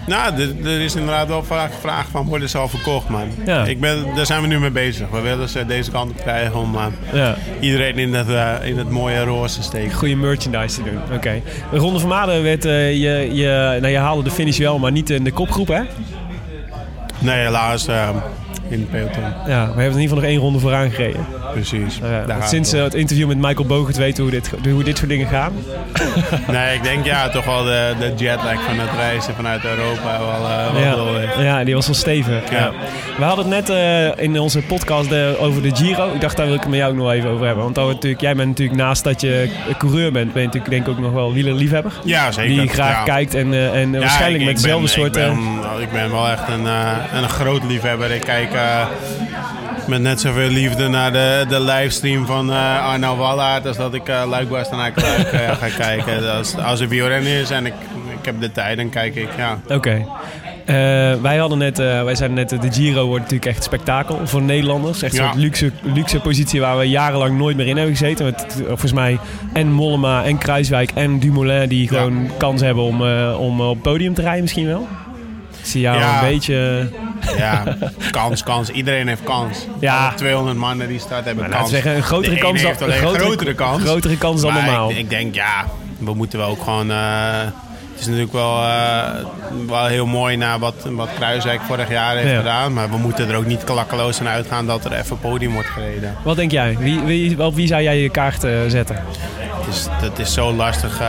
Nou, 0.06 0.35
er- 0.40 0.66
er 0.73 0.80
is 0.80 0.94
inderdaad 0.94 1.28
wel 1.28 1.44
vaak 1.44 1.73
gevraagd 1.75 2.09
van 2.11 2.26
worden 2.26 2.49
ze 2.49 2.59
al 2.59 2.68
verkocht, 2.68 3.09
man. 3.09 3.28
Ja. 3.47 3.64
Ik 3.64 3.80
ben, 3.80 4.04
daar 4.14 4.26
zijn 4.26 4.40
we 4.42 4.47
nu 4.47 4.59
mee 4.61 4.71
bezig. 4.71 5.06
We 5.11 5.21
willen 5.21 5.49
ze 5.49 5.66
deze 5.66 5.90
kant 5.90 6.11
op 6.11 6.16
krijgen 6.21 6.54
om 6.61 6.75
eh, 6.75 6.85
Ja. 7.12 7.37
iedereen 7.61 7.99
in 7.99 8.14
het, 8.14 8.26
in 8.62 8.78
het 8.78 8.90
mooie 8.90 9.25
roze 9.25 9.56
te 9.56 9.62
steken. 9.62 9.92
Goede 9.92 10.16
merchandise 10.16 10.82
te 10.82 10.90
doen. 10.90 11.16
Oké. 11.16 11.42
De 11.71 11.78
Ronde 11.78 11.99
van 11.99 12.09
Maden 12.09 12.42
werd... 12.42 12.62
je, 12.62 13.28
je, 13.32 13.78
nou, 13.80 13.88
je 13.92 13.99
haalde 13.99 14.23
de 14.23 14.30
finish 14.30 14.59
wel, 14.59 14.78
maar 14.78 14.92
niet 14.92 15.11
in 15.11 15.25
de 15.25 15.32
kopgroep, 15.32 15.68
hè? 15.68 15.80
Nee, 17.18 17.38
helaas 17.44 17.87
in 18.68 18.80
het 18.80 18.90
peloton. 18.90 19.23
Ja, 19.47 19.61
we 19.75 19.80
hebben 19.82 19.85
in 19.85 19.87
ieder 19.88 20.00
geval 20.00 20.16
nog 20.16 20.25
één 20.25 20.38
ronde 20.38 20.59
vooraan 20.59 20.90
gereden. 20.90 21.26
Precies. 21.52 21.99
Ja, 22.26 22.47
sinds 22.47 22.71
het 22.71 22.78
eh, 22.78 22.85
het 22.85 22.94
interview 22.94 23.28
met 23.28 23.37
Michael 23.38 23.66
Bogert 23.66 23.97
weten 23.97 24.23
hoe 24.23 24.32
dit, 24.32 24.50
hoe 24.71 24.85
dit 24.85 24.97
soort 24.99 25.09
dingen 25.11 25.26
gaan. 25.26 25.52
Nee, 26.50 26.75
ik 26.75 26.82
denk 26.82 27.04
ja, 27.04 27.28
toch 27.28 27.44
wel 27.44 27.62
de, 27.64 27.94
de 27.99 28.12
jetlag 28.16 28.62
van 28.64 28.78
het 28.78 28.90
reizen 28.97 29.35
vanuit 29.35 29.64
Europa 29.64 30.18
wel, 30.18 30.49
eh 30.49 30.94
wel 31.35 31.42
Ja, 31.44 31.64
die 31.64 31.75
was 31.75 31.87
wel 31.87 31.94
stevig. 31.94 32.50
Ja. 32.50 32.59
Ja. 32.59 32.73
We 33.18 33.25
hadden 33.25 33.44
het 33.50 33.66
net 33.68 33.71
eh, 34.16 34.25
in 34.25 34.38
onze 34.40 34.61
podcast 34.62 35.14
over 35.38 35.62
de 35.62 35.75
Giro. 35.76 36.12
Ik 36.14 36.21
dacht, 36.21 36.37
daar 36.37 36.47
wil 36.47 36.54
ik 36.54 36.61
het 36.61 36.71
met 36.71 36.78
jou 36.78 36.90
ook 36.92 36.99
nog 36.99 37.11
even 37.12 37.30
over 37.30 37.47
hebben. 37.47 37.62
Want 37.64 37.75
dan 37.75 37.87
natuurlijk, 37.87 38.21
jij 38.21 38.35
bent 38.35 38.49
natuurlijk 38.49 38.78
naast 38.78 39.04
dat 39.04 39.21
je 39.21 39.50
coureur 39.78 40.12
bent, 40.12 40.32
ben 40.32 40.40
je 40.42 40.47
natuurlijk 40.49 40.75
denk 40.75 40.87
ik 40.87 40.92
ook 40.92 40.99
nog 41.04 41.12
wel 41.12 41.32
wielerliefhebber. 41.32 41.92
Ja, 42.04 42.32
zeker. 42.32 42.61
Die 42.61 42.68
graag 42.68 42.97
Ja. 42.97 43.02
kijkt 43.02 43.35
en, 43.35 43.73
en 43.75 43.99
waarschijnlijk 43.99 44.40
ik- 44.40 44.47
met 44.47 44.56
dezelfde 44.62 44.88
soort... 44.88 45.06
Ik 45.16 45.23
ben, 45.23 45.38
ik 45.80 45.92
ben 45.92 46.11
wel 46.11 46.28
echt 46.28 46.49
een, 46.49 46.64
een 47.23 47.28
groot 47.28 47.64
liefhebber. 47.64 48.11
Ik 48.11 48.21
kijk 48.21 48.50
met 49.86 50.00
net 50.00 50.20
zoveel 50.20 50.48
liefde 50.48 50.88
naar 50.88 51.12
de, 51.12 51.44
de 51.48 51.60
livestream 51.60 52.26
van 52.26 52.50
eh 52.52 52.86
Arno 52.86 53.16
Wallaert... 53.16 53.66
als 53.66 53.76
dat 53.76 53.94
ik 53.94 54.08
uh, 54.08 54.22
Luik 54.28 54.48
Bastenaak 54.48 55.00
Luik 55.00 55.18
eh, 55.32 55.50
ga 55.50 55.68
kijken. 55.78 56.36
Als, 56.36 56.56
als 56.56 56.80
er 56.80 56.88
wielrennen 56.88 57.32
is 57.32 57.50
en 57.50 57.66
ik, 57.66 57.74
ik 58.20 58.24
heb 58.24 58.40
de 58.40 58.52
tijd, 58.52 58.76
dan 58.76 58.88
kijk 58.90 59.14
ik, 59.14 59.28
ja. 59.36 59.58
Oké. 59.68 60.06
Eh, 60.66 60.74
wij 61.22 61.36
hadden 61.36 61.58
net, 61.58 61.78
eh, 61.78 62.02
wij 62.04 62.14
zeiden 62.14 62.38
net, 62.38 62.52
eh, 62.52 62.60
de 62.60 62.72
Giro 62.72 63.06
wordt 63.06 63.22
natuurlijk 63.22 63.50
echt 63.56 63.64
spektakel 63.64 64.20
voor 64.24 64.42
Nederlanders. 64.42 65.02
Echt 65.02 65.16
Ja. 65.16 65.32
zo'n 65.32 65.40
luxe, 65.40 65.70
luxe 65.82 66.18
positie 66.20 66.60
waar 66.60 66.78
we 66.78 66.84
jarenlang 66.88 67.38
nooit 67.38 67.56
meer 67.56 67.66
in 67.66 67.76
hebben 67.76 67.96
gezeten. 67.96 68.24
Met 68.24 68.42
eh, 68.42 68.66
volgens 68.66 68.92
mij 68.92 69.18
en 69.52 69.72
Mollema 69.72 70.24
en 70.24 70.38
Kruiswijk 70.38 70.90
en 70.94 71.18
Dumoulin 71.18 71.68
die 71.68 71.88
gewoon 71.88 72.30
kans 72.36 72.60
hebben 72.60 72.84
om, 72.84 73.06
eh, 73.06 73.40
om 73.40 73.60
op 73.60 73.82
podium 73.82 74.14
te 74.14 74.22
rijden 74.22 74.40
misschien 74.42 74.66
wel. 74.66 74.88
Ik 75.62 75.69
zie 75.69 75.81
jou 75.81 75.99
Ja. 75.99 76.23
een 76.23 76.28
beetje... 76.28 76.88
Ja, 77.37 77.76
kans, 78.11 78.42
kans. 78.42 78.69
Iedereen 78.69 79.09
heeft 79.09 79.23
kans. 79.25 79.59
Ja. 79.81 80.07
Alle 80.07 80.14
200 80.16 80.57
mannen 80.57 80.88
die 80.88 80.99
start 80.99 81.25
hebben 81.25 81.45
Nou, 81.45 81.57
kans. 81.57 81.71
zeggen, 81.71 81.97
een 81.97 82.02
grotere 82.02 82.37
kans 82.38 82.62
dan- 82.62 82.71
een 82.71 82.76
grotere- 82.92 83.25
grotere 83.25 83.54
kans. 83.54 83.83
grotere 83.83 84.19
kans 84.19 84.40
dan 84.40 84.52
Maar 84.52 84.62
normaal. 84.64 84.90
Ik, 84.90 84.97
ik 84.97 85.11
denk, 85.11 85.35
ja, 85.35 85.64
we 85.99 86.14
moeten 86.14 86.38
wel 86.38 86.49
ook 86.49 86.62
gewoon... 86.62 86.90
eh, 86.90 86.97
het 87.92 88.00
is 88.00 88.07
natuurlijk 88.07 88.33
wel, 88.33 88.62
eh, 88.62 89.09
wel 89.69 89.87
heel 89.87 90.07
mooi 90.07 90.37
naar 90.37 90.59
wat, 90.59 90.75
wat 90.90 91.09
Kruiswijk 91.16 91.61
vorig 91.66 91.90
jaar 91.90 92.16
heeft 92.16 92.31
Ja. 92.31 92.37
gedaan. 92.37 92.73
Maar 92.73 92.90
we 92.90 92.97
moeten 92.97 93.28
er 93.28 93.37
ook 93.37 93.47
niet 93.47 93.64
klakkeloos 93.64 94.21
aan 94.21 94.28
uitgaan 94.28 94.66
dat 94.66 94.85
er 94.85 94.92
even 94.92 95.19
podium 95.19 95.52
wordt 95.52 95.69
gereden. 95.69 96.14
Wat 96.25 96.37
denk 96.37 96.50
jij? 96.50 96.76
Wie, 96.78 97.00
wie, 97.00 97.45
op 97.45 97.54
wie 97.54 97.66
zou 97.66 97.83
jij 97.83 97.99
je 97.99 98.09
kaart 98.11 98.45
eh, 98.45 98.52
zetten? 98.69 98.97
Het 99.64 99.75
is, 99.75 99.87
het 99.90 100.19
is 100.19 100.33
zo 100.33 100.52
lastig, 100.52 101.00
eh, 101.00 101.09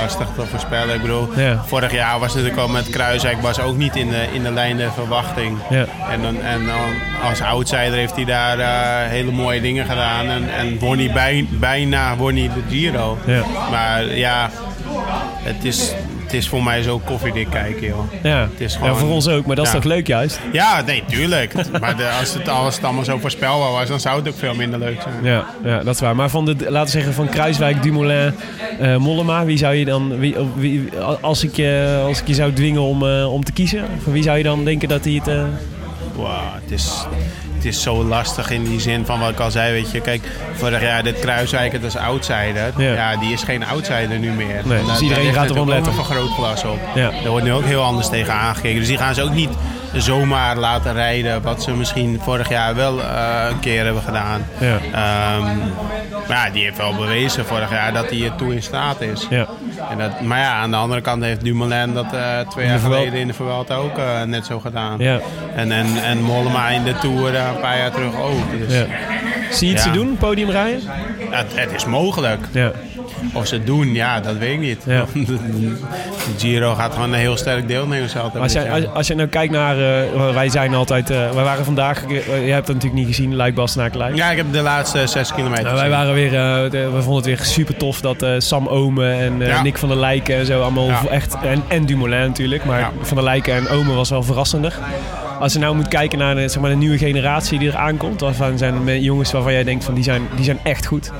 lastig 0.00 0.26
te 0.36 0.42
voorspellen. 0.50 0.94
Ik 0.94 1.00
bedoel, 1.00 1.28
Ja. 1.36 1.62
vorig 1.66 1.92
jaar 1.92 2.18
was 2.18 2.32
het 2.34 2.42
natuurlijk 2.42 2.60
al 2.68 2.68
met 2.74 2.90
Kruiswijk 2.90 3.40
was 3.42 3.60
ook 3.60 3.76
niet 3.76 3.96
in 3.96 4.08
de, 4.10 4.26
in 4.32 4.42
de 4.42 4.50
lijn 4.52 4.76
der 4.76 4.92
verwachting. 4.92 5.58
Ja. 5.70 5.84
En, 6.10 6.22
dan, 6.22 6.42
en 6.42 6.66
dan 6.66 7.28
als 7.28 7.40
outsider 7.40 7.92
heeft 7.92 8.14
hij 8.16 8.24
daar 8.24 8.58
eh, 8.58 9.10
hele 9.10 9.30
mooie 9.30 9.60
dingen 9.60 9.86
gedaan. 9.86 10.26
En, 10.28 10.54
en 10.58 10.78
won 10.78 10.98
hij 10.98 11.10
bij, 11.12 11.46
bijna 11.50 12.16
won 12.16 12.36
hij 12.36 12.50
de 12.54 12.62
Giro. 12.76 13.18
Ja. 13.26 13.42
Maar 13.70 14.04
ja, 14.16 14.50
het 15.42 15.64
is, 15.64 15.92
het 16.22 16.32
is 16.32 16.48
voor 16.48 16.62
mij 16.62 16.82
zo 16.82 16.98
koffiedik 17.04 17.50
kijken, 17.50 17.86
joh. 17.86 18.12
Ja. 18.22 18.40
Het 18.40 18.60
is 18.60 18.78
ja, 18.82 18.94
voor 18.94 19.08
ons 19.08 19.28
ook, 19.28 19.46
maar 19.46 19.56
dat 19.56 19.66
is 19.66 19.72
Ja. 19.72 19.78
toch 19.78 19.86
leuk 19.92 20.06
juist? 20.06 20.40
Ja, 20.52 20.80
nee, 20.86 21.04
tuurlijk. 21.08 21.54
maar 21.80 21.96
de, 21.96 22.08
als, 22.20 22.34
het, 22.34 22.48
als 22.48 22.74
het 22.76 22.84
allemaal 22.84 23.04
zo 23.04 23.18
voorspelbaar 23.18 23.70
was, 23.72 23.88
dan 23.88 24.00
zou 24.00 24.18
het 24.18 24.28
ook 24.28 24.38
veel 24.38 24.54
minder 24.54 24.78
leuk 24.78 25.02
zijn. 25.02 25.14
Ja, 25.22 25.44
ja, 25.64 25.78
dat 25.78 25.94
is 25.94 26.00
waar. 26.00 26.16
Maar 26.16 26.28
van 26.30 26.44
de, 26.44 26.56
laten 26.68 26.84
we 26.84 26.90
zeggen, 26.90 27.14
van 27.14 27.28
Kruiswijk, 27.28 27.82
Dumoulin, 27.94 28.34
eh, 28.80 28.96
Mollema, 28.96 29.44
wie 29.44 29.58
zou 29.58 29.74
je 29.74 29.84
dan, 29.84 30.18
wie, 30.18 30.36
wie, 30.54 30.88
als, 31.20 31.44
ik 31.44 31.56
je, 31.56 32.02
als 32.06 32.20
ik 32.20 32.26
je 32.26 32.34
zou 32.34 32.52
dwingen 32.52 32.82
om, 32.82 33.06
eh, 33.08 33.32
om 33.32 33.44
te 33.44 33.52
kiezen, 33.52 33.84
van 34.02 34.12
wie 34.12 34.22
zou 34.22 34.36
je 34.36 34.42
dan 34.42 34.64
denken 34.64 34.88
dat 34.88 35.04
hij 35.04 35.12
het... 35.24 35.46
Wow, 36.14 36.54
het 36.62 36.70
is, 36.70 37.06
het 37.54 37.64
is 37.64 37.82
zo 37.82 38.04
lastig 38.04 38.50
in 38.50 38.64
die 38.64 38.80
zin 38.80 39.04
van 39.06 39.20
wat 39.20 39.30
ik 39.30 39.40
al 39.40 39.50
zei. 39.50 39.72
Weet 39.72 39.90
je, 39.90 40.00
kijk, 40.00 40.22
vorig 40.52 40.82
jaar 40.82 41.02
dit 41.02 41.18
Kruiswijk 41.18 41.72
het 41.72 41.84
als 41.84 41.96
outsider. 41.96 42.72
Ja. 42.76 42.94
Ja. 42.94 43.16
die 43.16 43.32
is 43.32 43.42
geen 43.42 43.64
outsider 43.64 44.18
nu 44.18 44.30
meer. 44.30 44.62
Nee, 44.64 44.84
dus 44.84 45.00
iedereen 45.00 45.32
gaat 45.32 45.56
ook 45.56 45.66
letten. 45.68 45.94
nog 45.94 45.98
een 45.98 46.04
vergrootglas 46.04 46.64
op. 46.64 46.78
Ja. 46.94 47.10
Daar 47.10 47.28
wordt 47.28 47.44
nu 47.44 47.52
ook 47.52 47.64
heel 47.64 47.82
anders 47.82 48.08
tegen 48.08 48.32
aangekeken. 48.32 48.78
Dus 48.78 48.88
die 48.88 48.98
gaan 48.98 49.14
ze 49.14 49.22
ook 49.22 49.34
niet 49.34 49.50
zomaar 49.94 50.56
laten 50.56 50.92
rijden. 50.92 51.42
Wat 51.42 51.62
ze 51.62 51.70
misschien 51.72 52.20
vorig 52.22 52.48
jaar 52.48 52.74
wel 52.74 53.00
eh, 53.02 53.46
een 53.50 53.60
keer 53.60 53.84
hebben 53.84 54.02
gedaan. 54.02 54.46
Ja. 54.60 54.76
Ehm, 54.92 55.58
maar 56.28 56.46
ja, 56.46 56.50
die 56.52 56.64
heeft 56.64 56.76
wel 56.76 56.94
bewezen 56.94 57.44
vorig 57.46 57.70
jaar 57.70 57.92
dat 57.92 58.10
hij 58.10 58.24
er 58.24 58.34
toe 58.36 58.54
in 58.54 58.62
staat 58.62 59.00
is. 59.00 59.26
Ja. 59.30 59.46
En 59.90 59.98
dat, 59.98 60.20
maar 60.20 60.38
ja, 60.38 60.52
aan 60.52 60.70
de 60.70 60.76
andere 60.76 61.00
kant 61.00 61.22
heeft 61.22 61.44
Dumoulin 61.44 61.94
dat 61.94 62.12
eh, 62.12 62.38
twee 62.48 62.66
jaar 62.66 62.78
geleden 62.78 63.14
in 63.20 63.26
de 63.26 63.34
Vuelta 63.34 63.74
ook 63.74 63.98
eh, 63.98 64.22
net 64.22 64.46
zo 64.46 64.60
gedaan. 64.60 64.98
Ja. 64.98 65.18
En, 65.54 65.72
en, 65.72 65.86
en 66.04 66.22
Mollema 66.22 66.68
in 66.68 66.82
de 66.84 66.94
Tour 66.98 67.34
een 67.34 67.60
paar 67.60 67.78
jaar 67.78 67.90
terug 67.90 68.16
ook. 68.20 68.58
Dus 68.66 68.74
Ja. 68.78 68.84
Zie 69.50 69.68
je 69.68 69.74
het 69.74 69.84
Ja. 69.84 69.90
ze 69.92 69.98
doen, 69.98 70.16
podium 70.16 70.50
rijden? 70.50 70.80
het, 71.30 71.46
het 71.54 71.72
is 71.72 71.84
mogelijk. 71.84 72.46
Ja. 72.52 72.72
Of 73.32 73.46
ze 73.46 73.54
het 73.54 73.66
doen, 73.66 73.92
ja, 73.92 74.20
dat 74.20 74.36
weet 74.36 74.52
ik 74.52 74.60
niet. 74.60 74.82
Ja. 74.86 75.04
de 75.14 75.76
Giro 76.38 76.74
gaat 76.74 76.92
gewoon 76.92 77.12
een 77.12 77.18
heel 77.18 77.36
sterk 77.36 77.68
deelnemersveld 77.68 78.22
hebben. 78.24 78.42
Als 78.42 78.52
je, 78.52 78.58
dit 78.58 78.70
als, 78.70 78.84
als 78.94 79.06
je 79.06 79.14
nou 79.14 79.28
kijkt 79.28 79.52
naar... 79.52 79.76
eh, 79.78 80.34
wij 80.34 80.48
zijn 80.48 80.74
altijd... 80.74 81.10
eh, 81.10 81.30
wij 81.30 81.44
waren 81.44 81.64
vandaag... 81.64 82.04
eh, 82.04 82.46
je 82.46 82.52
hebt 82.52 82.66
het 82.66 82.76
natuurlijk 82.76 82.94
niet 83.06 83.16
gezien, 83.16 83.34
Luik 83.36 83.54
Bastenaken 83.54 84.16
Ja, 84.16 84.30
ik 84.30 84.36
heb 84.36 84.52
de 84.52 84.60
laatste 84.60 85.06
zes 85.06 85.32
kilometer 85.34 85.64
Nou, 85.64 85.76
wij 85.76 85.90
waren 85.90 86.14
weer, 86.14 86.30
we 86.70 87.02
vonden 87.02 87.14
het 87.14 87.24
weer 87.24 87.38
super 87.46 87.76
tof 87.76 88.00
dat 88.00 88.26
Sam 88.38 88.66
Omen 88.68 89.12
en 89.18 89.38
Ja. 89.38 89.62
Nick 89.62 89.78
van 89.78 89.88
der 89.88 89.98
Lijken 89.98 90.36
en 90.36 90.46
zo 90.46 90.62
allemaal 90.62 90.86
Ja. 90.86 91.00
echt. 91.10 91.36
En, 91.42 91.62
en 91.68 91.86
Dumoulin 91.86 92.20
natuurlijk, 92.26 92.64
maar 92.64 92.90
van 93.02 93.16
der 93.16 93.24
Lijken 93.24 93.54
en 93.54 93.68
Omen 93.68 93.94
was 93.96 94.10
wel 94.10 94.22
verrassender. 94.22 94.78
Als 95.44 95.52
je 95.52 95.58
nou 95.58 95.74
moet 95.76 95.88
kijken 95.88 96.18
naar 96.18 96.34
de, 96.34 96.48
zeg 96.48 96.60
maar, 96.60 96.70
de 96.70 96.76
nieuwe 96.76 96.98
generatie 96.98 97.58
die 97.58 97.68
er 97.70 97.76
aankomt, 97.76 98.20
waarvan 98.20 98.58
zijn 98.58 98.88
er 98.88 98.98
jongens 98.98 99.32
waarvan 99.32 99.52
jij 99.52 99.64
denkt 99.64 99.84
van 99.84 99.94
die 99.94 100.04
zijn, 100.04 100.22
die 100.34 100.44
zijn 100.44 100.58
echt 100.62 100.86
goed. 100.86 101.12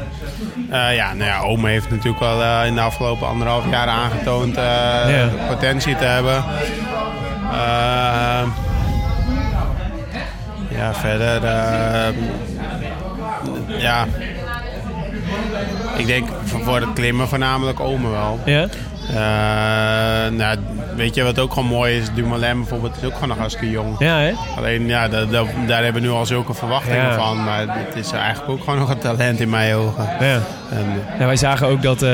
Eh, 0.71 0.95
ja, 0.95 1.14
nou 1.14 1.31
ja, 1.31 1.40
Ome 1.40 1.69
heeft 1.69 1.90
natuurlijk 1.90 2.19
wel 2.19 2.43
eh, 2.43 2.66
in 2.66 2.75
de 2.75 2.81
afgelopen 2.81 3.26
anderhalf 3.28 3.64
jaar 3.71 3.87
aangetoond 3.88 4.57
eh, 4.57 4.62
Ja. 5.09 5.28
potentie 5.49 5.97
te 5.97 6.04
hebben. 6.04 6.37
Eh, 7.52 8.43
ja, 10.71 10.95
verder. 10.95 11.45
eh, 11.45 12.14
ja. 13.78 14.07
Ik 15.97 16.07
denk 16.07 16.28
voor 16.45 16.61
voor 16.62 16.81
het 16.81 16.93
klimmen 16.95 17.28
voornamelijk 17.28 17.81
Ome 17.81 18.09
wel. 18.11 18.40
Ja? 18.45 18.66
Eh, 19.08 19.16
nou, 20.30 20.58
weet 20.96 21.14
je 21.14 21.23
wat 21.23 21.38
ook 21.38 21.52
gewoon 21.52 21.68
mooi 21.68 21.96
is? 21.99 22.06
Dumoulin 22.14 22.58
bijvoorbeeld 22.58 22.96
is 23.00 23.04
ook 23.06 23.12
gewoon 23.14 23.28
nog 23.28 23.38
hartstikke 23.38 23.70
jong. 23.70 23.96
Ja, 23.99 24.18
hè? 24.18 24.32
Alleen 24.56 24.87
ja, 24.87 25.08
da- 25.08 25.25
da- 25.25 25.44
daar 25.66 25.82
hebben 25.84 26.02
we 26.02 26.08
nu 26.08 26.14
al 26.14 26.26
zulke 26.26 26.54
verwachtingen 26.54 27.02
Ja. 27.04 27.14
van. 27.14 27.44
Maar 27.44 27.61
het 27.68 27.96
is 27.96 28.12
eigenlijk 28.12 28.50
ook 28.50 28.61
gewoon 28.64 28.78
nog 28.78 28.90
een 28.90 28.99
talent 28.99 29.40
in 29.40 29.49
mijn 29.50 29.75
ogen. 29.75 30.08
Ja. 30.20 30.38
En, 30.70 31.02
Ja, 31.18 31.26
wij 31.26 31.37
zagen 31.37 31.66
ook 31.66 31.82
dat, 31.82 32.02
eh, 32.02 32.11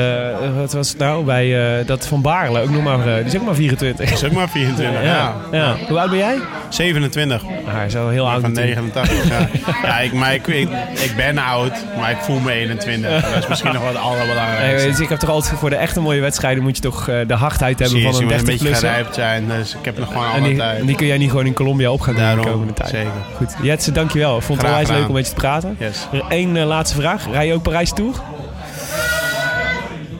wat 0.57 0.73
was 0.73 0.89
het 0.89 0.97
nou, 0.97 1.23
bij 1.25 1.79
uh, 1.79 1.85
dat 1.87 2.07
Van 2.07 2.21
Baarle, 2.21 2.61
ook 2.61 2.69
nog 2.69 2.83
maar, 2.83 3.03
die 3.03 3.23
is 3.23 3.35
ook 3.37 3.45
maar 3.45 3.55
24. 3.55 4.11
is 4.11 4.23
ook 4.25 4.31
maar 4.31 4.49
24, 4.49 5.03
ja. 5.03 5.33
ja. 5.51 5.75
Hoe 5.87 5.99
oud 5.99 6.09
ben 6.09 6.19
jij? 6.19 6.37
27. 6.69 7.43
Ah, 7.43 7.49
hij 7.73 7.85
is 7.85 7.93
wel 7.93 8.09
heel 8.09 8.29
oud 8.29 8.41
Van 8.41 8.51
natuurlijk. 8.51 8.93
89, 8.93 9.27
ja. 9.29 9.47
ja 9.87 9.99
ik, 9.99 10.13
maar 10.13 10.33
ik, 10.33 10.47
ik, 10.47 10.69
ik 10.93 11.13
ben 11.15 11.37
oud, 11.37 11.71
maar 11.99 12.11
ik 12.11 12.17
voel 12.17 12.39
me 12.39 12.51
21. 12.51 13.21
Dat 13.31 13.37
is 13.43 13.47
misschien 13.47 13.73
nog 13.73 13.83
Nee, 13.83 13.97
allerbelangrijkste. 14.09 14.87
dus 14.89 14.99
ik 14.99 15.09
heb 15.09 15.19
toch 15.19 15.29
altijd 15.29 15.59
voor 15.59 15.69
de 15.69 15.75
echte 15.75 15.99
mooie 15.99 16.21
wedstrijden 16.21 16.63
moet 16.63 16.75
je 16.75 16.80
toch 16.81 17.07
eh, 17.07 17.15
de 17.27 17.33
hardheid 17.33 17.79
hebben 17.79 17.97
Zie 17.99 18.07
je, 18.07 18.13
van 18.13 18.21
een 18.21 18.27
je 18.27 18.33
een 18.33 18.45
30 18.45 18.47
beetje 18.47 18.65
plus. 18.67 18.79
gerijpt 18.79 19.15
zijn, 19.15 19.47
dus 19.47 19.75
ik 19.75 19.85
heb 19.85 19.97
nog 19.97 20.07
gewoon 20.07 20.31
alle 20.31 20.41
die, 20.41 20.57
tijd. 20.57 20.79
en 20.79 20.85
die 20.85 20.95
kun 20.95 21.07
jij 21.07 21.17
niet 21.17 21.29
gewoon 21.29 21.45
in 21.45 21.53
Colombia 21.53 21.91
op 21.91 22.01
gaan 22.01 22.15
doen 22.15 22.35
de 22.43 22.49
komende 22.49 22.73
tijd. 22.73 22.89
zeker. 22.89 23.11
Goed. 23.37 23.55
Jetse, 23.61 23.91
dankjewel. 23.91 24.37
Ik 24.37 24.43
vond 24.43 24.61
het 24.61 24.67
onwijs 24.69 24.89
leuk 24.89 25.07
om 25.07 25.13
met 25.13 25.23
je 25.27 25.33
te 25.33 25.39
praten. 25.39 25.75
Yes. 25.79 26.07
Eén 26.29 26.57
eh, 26.57 26.65
laatste 26.65 26.95
vraag. 27.01 27.25
Rij 27.31 27.47
je 27.47 27.53
ook 27.53 27.61
Parijs 27.63 27.93
Tour? 27.93 28.13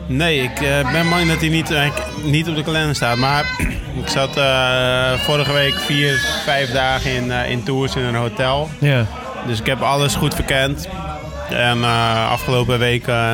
Nee, 0.06 0.42
ik 0.42 0.60
eh, 0.60 0.92
ben 0.92 1.10
bang 1.10 1.28
dat 1.28 1.40
hij 1.40 1.48
niet, 1.48 1.70
eh, 1.70 1.82
niet 2.24 2.48
op 2.48 2.54
de 2.56 2.62
kalender 2.62 2.94
staat. 2.94 3.16
Maar 3.16 3.44
ik 4.02 4.08
zat 4.08 4.36
eh, 4.36 5.12
vorige 5.12 5.52
week 5.52 5.74
vier, 5.74 6.40
vijf 6.44 6.72
dagen 6.72 7.10
in, 7.14 7.30
eh, 7.32 7.50
in 7.50 7.62
tours 7.62 7.94
in 7.96 8.02
een 8.02 8.14
hotel. 8.14 8.68
Ja. 8.78 9.06
Dus 9.46 9.60
ik 9.60 9.66
heb 9.66 9.80
alles 9.80 10.14
goed 10.14 10.34
verkend. 10.34 10.88
En 11.50 11.82
eh, 11.82 12.30
afgelopen 12.30 12.78
week 12.78 13.06
eh, 13.06 13.30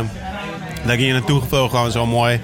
dat 0.83 0.93
ik 0.93 0.99
hier 0.99 1.13
naartoe 1.13 1.41
gevlogen, 1.41 1.77
gewoon 1.77 1.91
zo 1.93 2.07
mooi. 2.07 2.41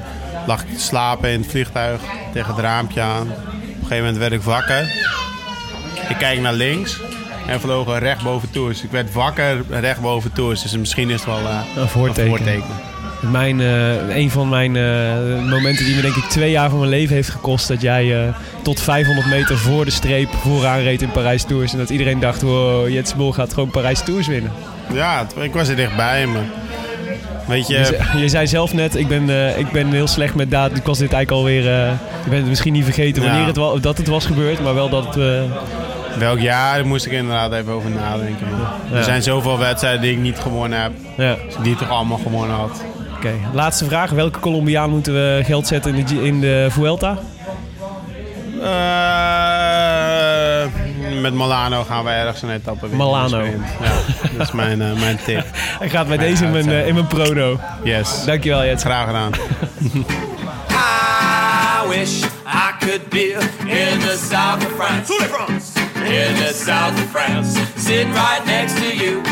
Lag 0.47 0.63
ik 0.63 0.75
te 0.75 0.81
slapen 0.81 1.31
in 1.31 1.41
het 1.41 1.51
vliegtuig 1.51 2.01
tegen 2.33 2.55
het 2.55 2.65
raampje 2.65 3.01
aan. 3.01 3.31
Op 3.31 3.37
een 3.59 3.75
gegeven 3.75 3.97
moment 3.97 4.17
werd 4.17 4.33
ik 4.33 4.43
wakker. 4.43 4.83
Ik 6.09 6.17
kijk 6.19 6.41
naar 6.41 6.53
links 6.53 7.01
en 7.47 7.61
vlogen 7.61 7.99
recht 7.99 8.23
boven 8.23 8.51
tours. 8.51 8.83
Ik 8.83 8.91
werd 8.91 9.13
wakker 9.13 9.63
recht 9.69 10.01
boven 10.01 10.33
tours. 10.33 10.63
Dus 10.63 10.77
misschien 10.77 11.11
is 11.11 11.15
het 11.15 11.25
wel 11.25 11.49
eh, 11.49 11.59
Een 11.77 11.89
voorteken. 11.89 12.23
een 12.23 12.37
voorteken. 12.37 12.93
Mijn, 13.21 13.61
eh, 13.61 14.17
een 14.17 14.31
van 14.31 14.49
mijn 14.49 14.77
eh, 14.77 15.51
momenten 15.51 15.85
die 15.85 15.95
me 15.95 16.03
denk 16.03 16.15
ik 16.15 16.25
twee 16.25 16.51
jaar 16.51 16.71
van 16.71 16.79
mijn 16.79 16.91
leven 16.91 17.15
heeft 17.15 17.29
gekost. 17.29 17.69
Dat 17.69 17.81
jij 17.81 18.33
tot 18.63 18.81
500 18.81 19.27
meter 19.27 19.59
voor 19.59 19.85
de 19.85 19.91
streep 19.91 20.29
vooraan 20.35 20.81
reed 20.81 21.03
in 21.03 21.11
Parijs 21.11 21.43
Tours. 21.45 21.73
En 21.73 21.79
dat 21.79 21.91
iedereen 21.91 22.21
dacht, 22.21 22.43
wow, 22.43 22.89
Jetse 22.89 23.17
Bol 23.17 23.33
gaat 23.33 23.53
gewoon 23.55 23.71
Parijs 23.71 24.03
Tours 24.05 24.27
winnen. 24.27 24.53
Ja, 24.93 25.27
ik 25.41 25.53
was 25.53 25.69
er 25.69 25.77
dichtbij, 25.77 26.27
maar 26.27 26.45
weet 27.47 27.67
je... 27.69 27.79
Je, 27.79 27.85
zei- 27.85 28.19
je 28.23 28.29
zei 28.29 28.47
zelf 28.47 28.73
net, 28.75 28.97
ik 28.97 29.09
ben, 29.09 29.31
eh, 29.31 29.59
ik 29.59 29.71
ben 29.71 29.93
heel 29.93 30.07
slecht 30.07 30.35
met 30.35 30.51
datum. 30.51 30.77
Ik 30.77 30.85
was 30.85 30.99
dit 30.99 31.13
eigenlijk 31.13 31.43
alweer... 31.43 31.67
eh 31.83 31.91
je 32.25 32.31
bent 32.31 32.41
het 32.41 32.49
misschien 32.49 32.73
niet 32.73 32.85
vergeten 32.85 33.23
wanneer 33.23 33.41
Ja. 33.41 33.71
het 33.73 33.83
dat 33.83 33.97
het 33.99 34.07
was 34.09 34.27
gebeurd. 34.27 34.63
Maar 34.63 34.75
wel 34.75 34.89
dat 34.89 35.05
het... 35.07 35.17
eh, 35.17 35.43
Welk 36.19 36.39
jaar, 36.39 36.75
daar 36.77 36.87
moest 36.87 37.07
ik 37.07 37.13
inderdaad 37.13 37.53
even 37.53 37.73
over 37.73 37.91
nadenken. 37.91 38.47
Ja. 38.91 38.97
Er 38.97 39.05
zijn 39.05 39.23
zoveel 39.23 39.59
wedstrijden 39.59 40.01
die 40.01 40.13
ik 40.13 40.19
niet 40.19 40.39
gewonnen 40.39 40.81
heb. 40.83 40.93
ja. 41.17 41.37
Die 41.63 41.73
ik 41.73 41.79
toch 41.79 41.91
allemaal 41.91 42.19
gewonnen 42.19 42.57
had. 42.57 42.85
Oké, 43.17 43.31
laatste 43.53 43.85
vraag. 43.85 44.11
Welke 44.11 44.41
Colombiaan 44.41 44.91
moeten 44.91 45.13
we 45.13 45.41
geld 45.45 45.67
zetten 45.67 45.95
in 45.95 46.05
de, 46.07 46.25
in 46.27 46.41
de 46.41 46.67
Vuelta? 46.71 47.17
Eh, 48.63 49.44
met 51.25 51.35
Molano 51.35 51.85
gaan 51.85 52.05
we 52.05 52.11
ergens 52.11 52.43
een 52.43 52.51
etappe 52.51 52.89
winnen. 52.89 53.07
Milano. 53.07 53.43
Ja, 53.45 53.59
dat 54.37 54.47
is 54.47 54.53
mijn, 54.53 54.83
eh, 54.83 54.93
mijn 54.93 55.19
tip. 55.25 55.45
Hij 55.81 55.89
gaat 55.89 56.09
bij 56.09 56.17
deze 56.17 56.45
in 56.45 56.51
mijn, 56.51 56.71
eh, 56.71 56.87
in 56.87 56.95
mijn 56.95 57.07
prono. 57.07 57.61
Yes. 57.83 58.25
Dankjewel, 58.25 58.65
Jets. 58.65 58.83
Graag 58.85 59.07
gedaan. 59.07 59.33
I 61.83 61.89
wish 61.89 62.23
I 62.47 62.73
could 62.79 63.09
be 63.09 63.33
in 63.59 63.99
the 63.99 64.19
south 64.31 64.67
of 64.67 64.73
France. 64.77 65.13
In 66.05 66.35
the 66.35 66.63
south 66.65 66.93
of 66.93 67.11
France. 67.11 67.61
Sitting 67.77 68.13
right 68.13 68.45
next 68.45 68.77
to 68.77 69.05
you. 69.05 69.23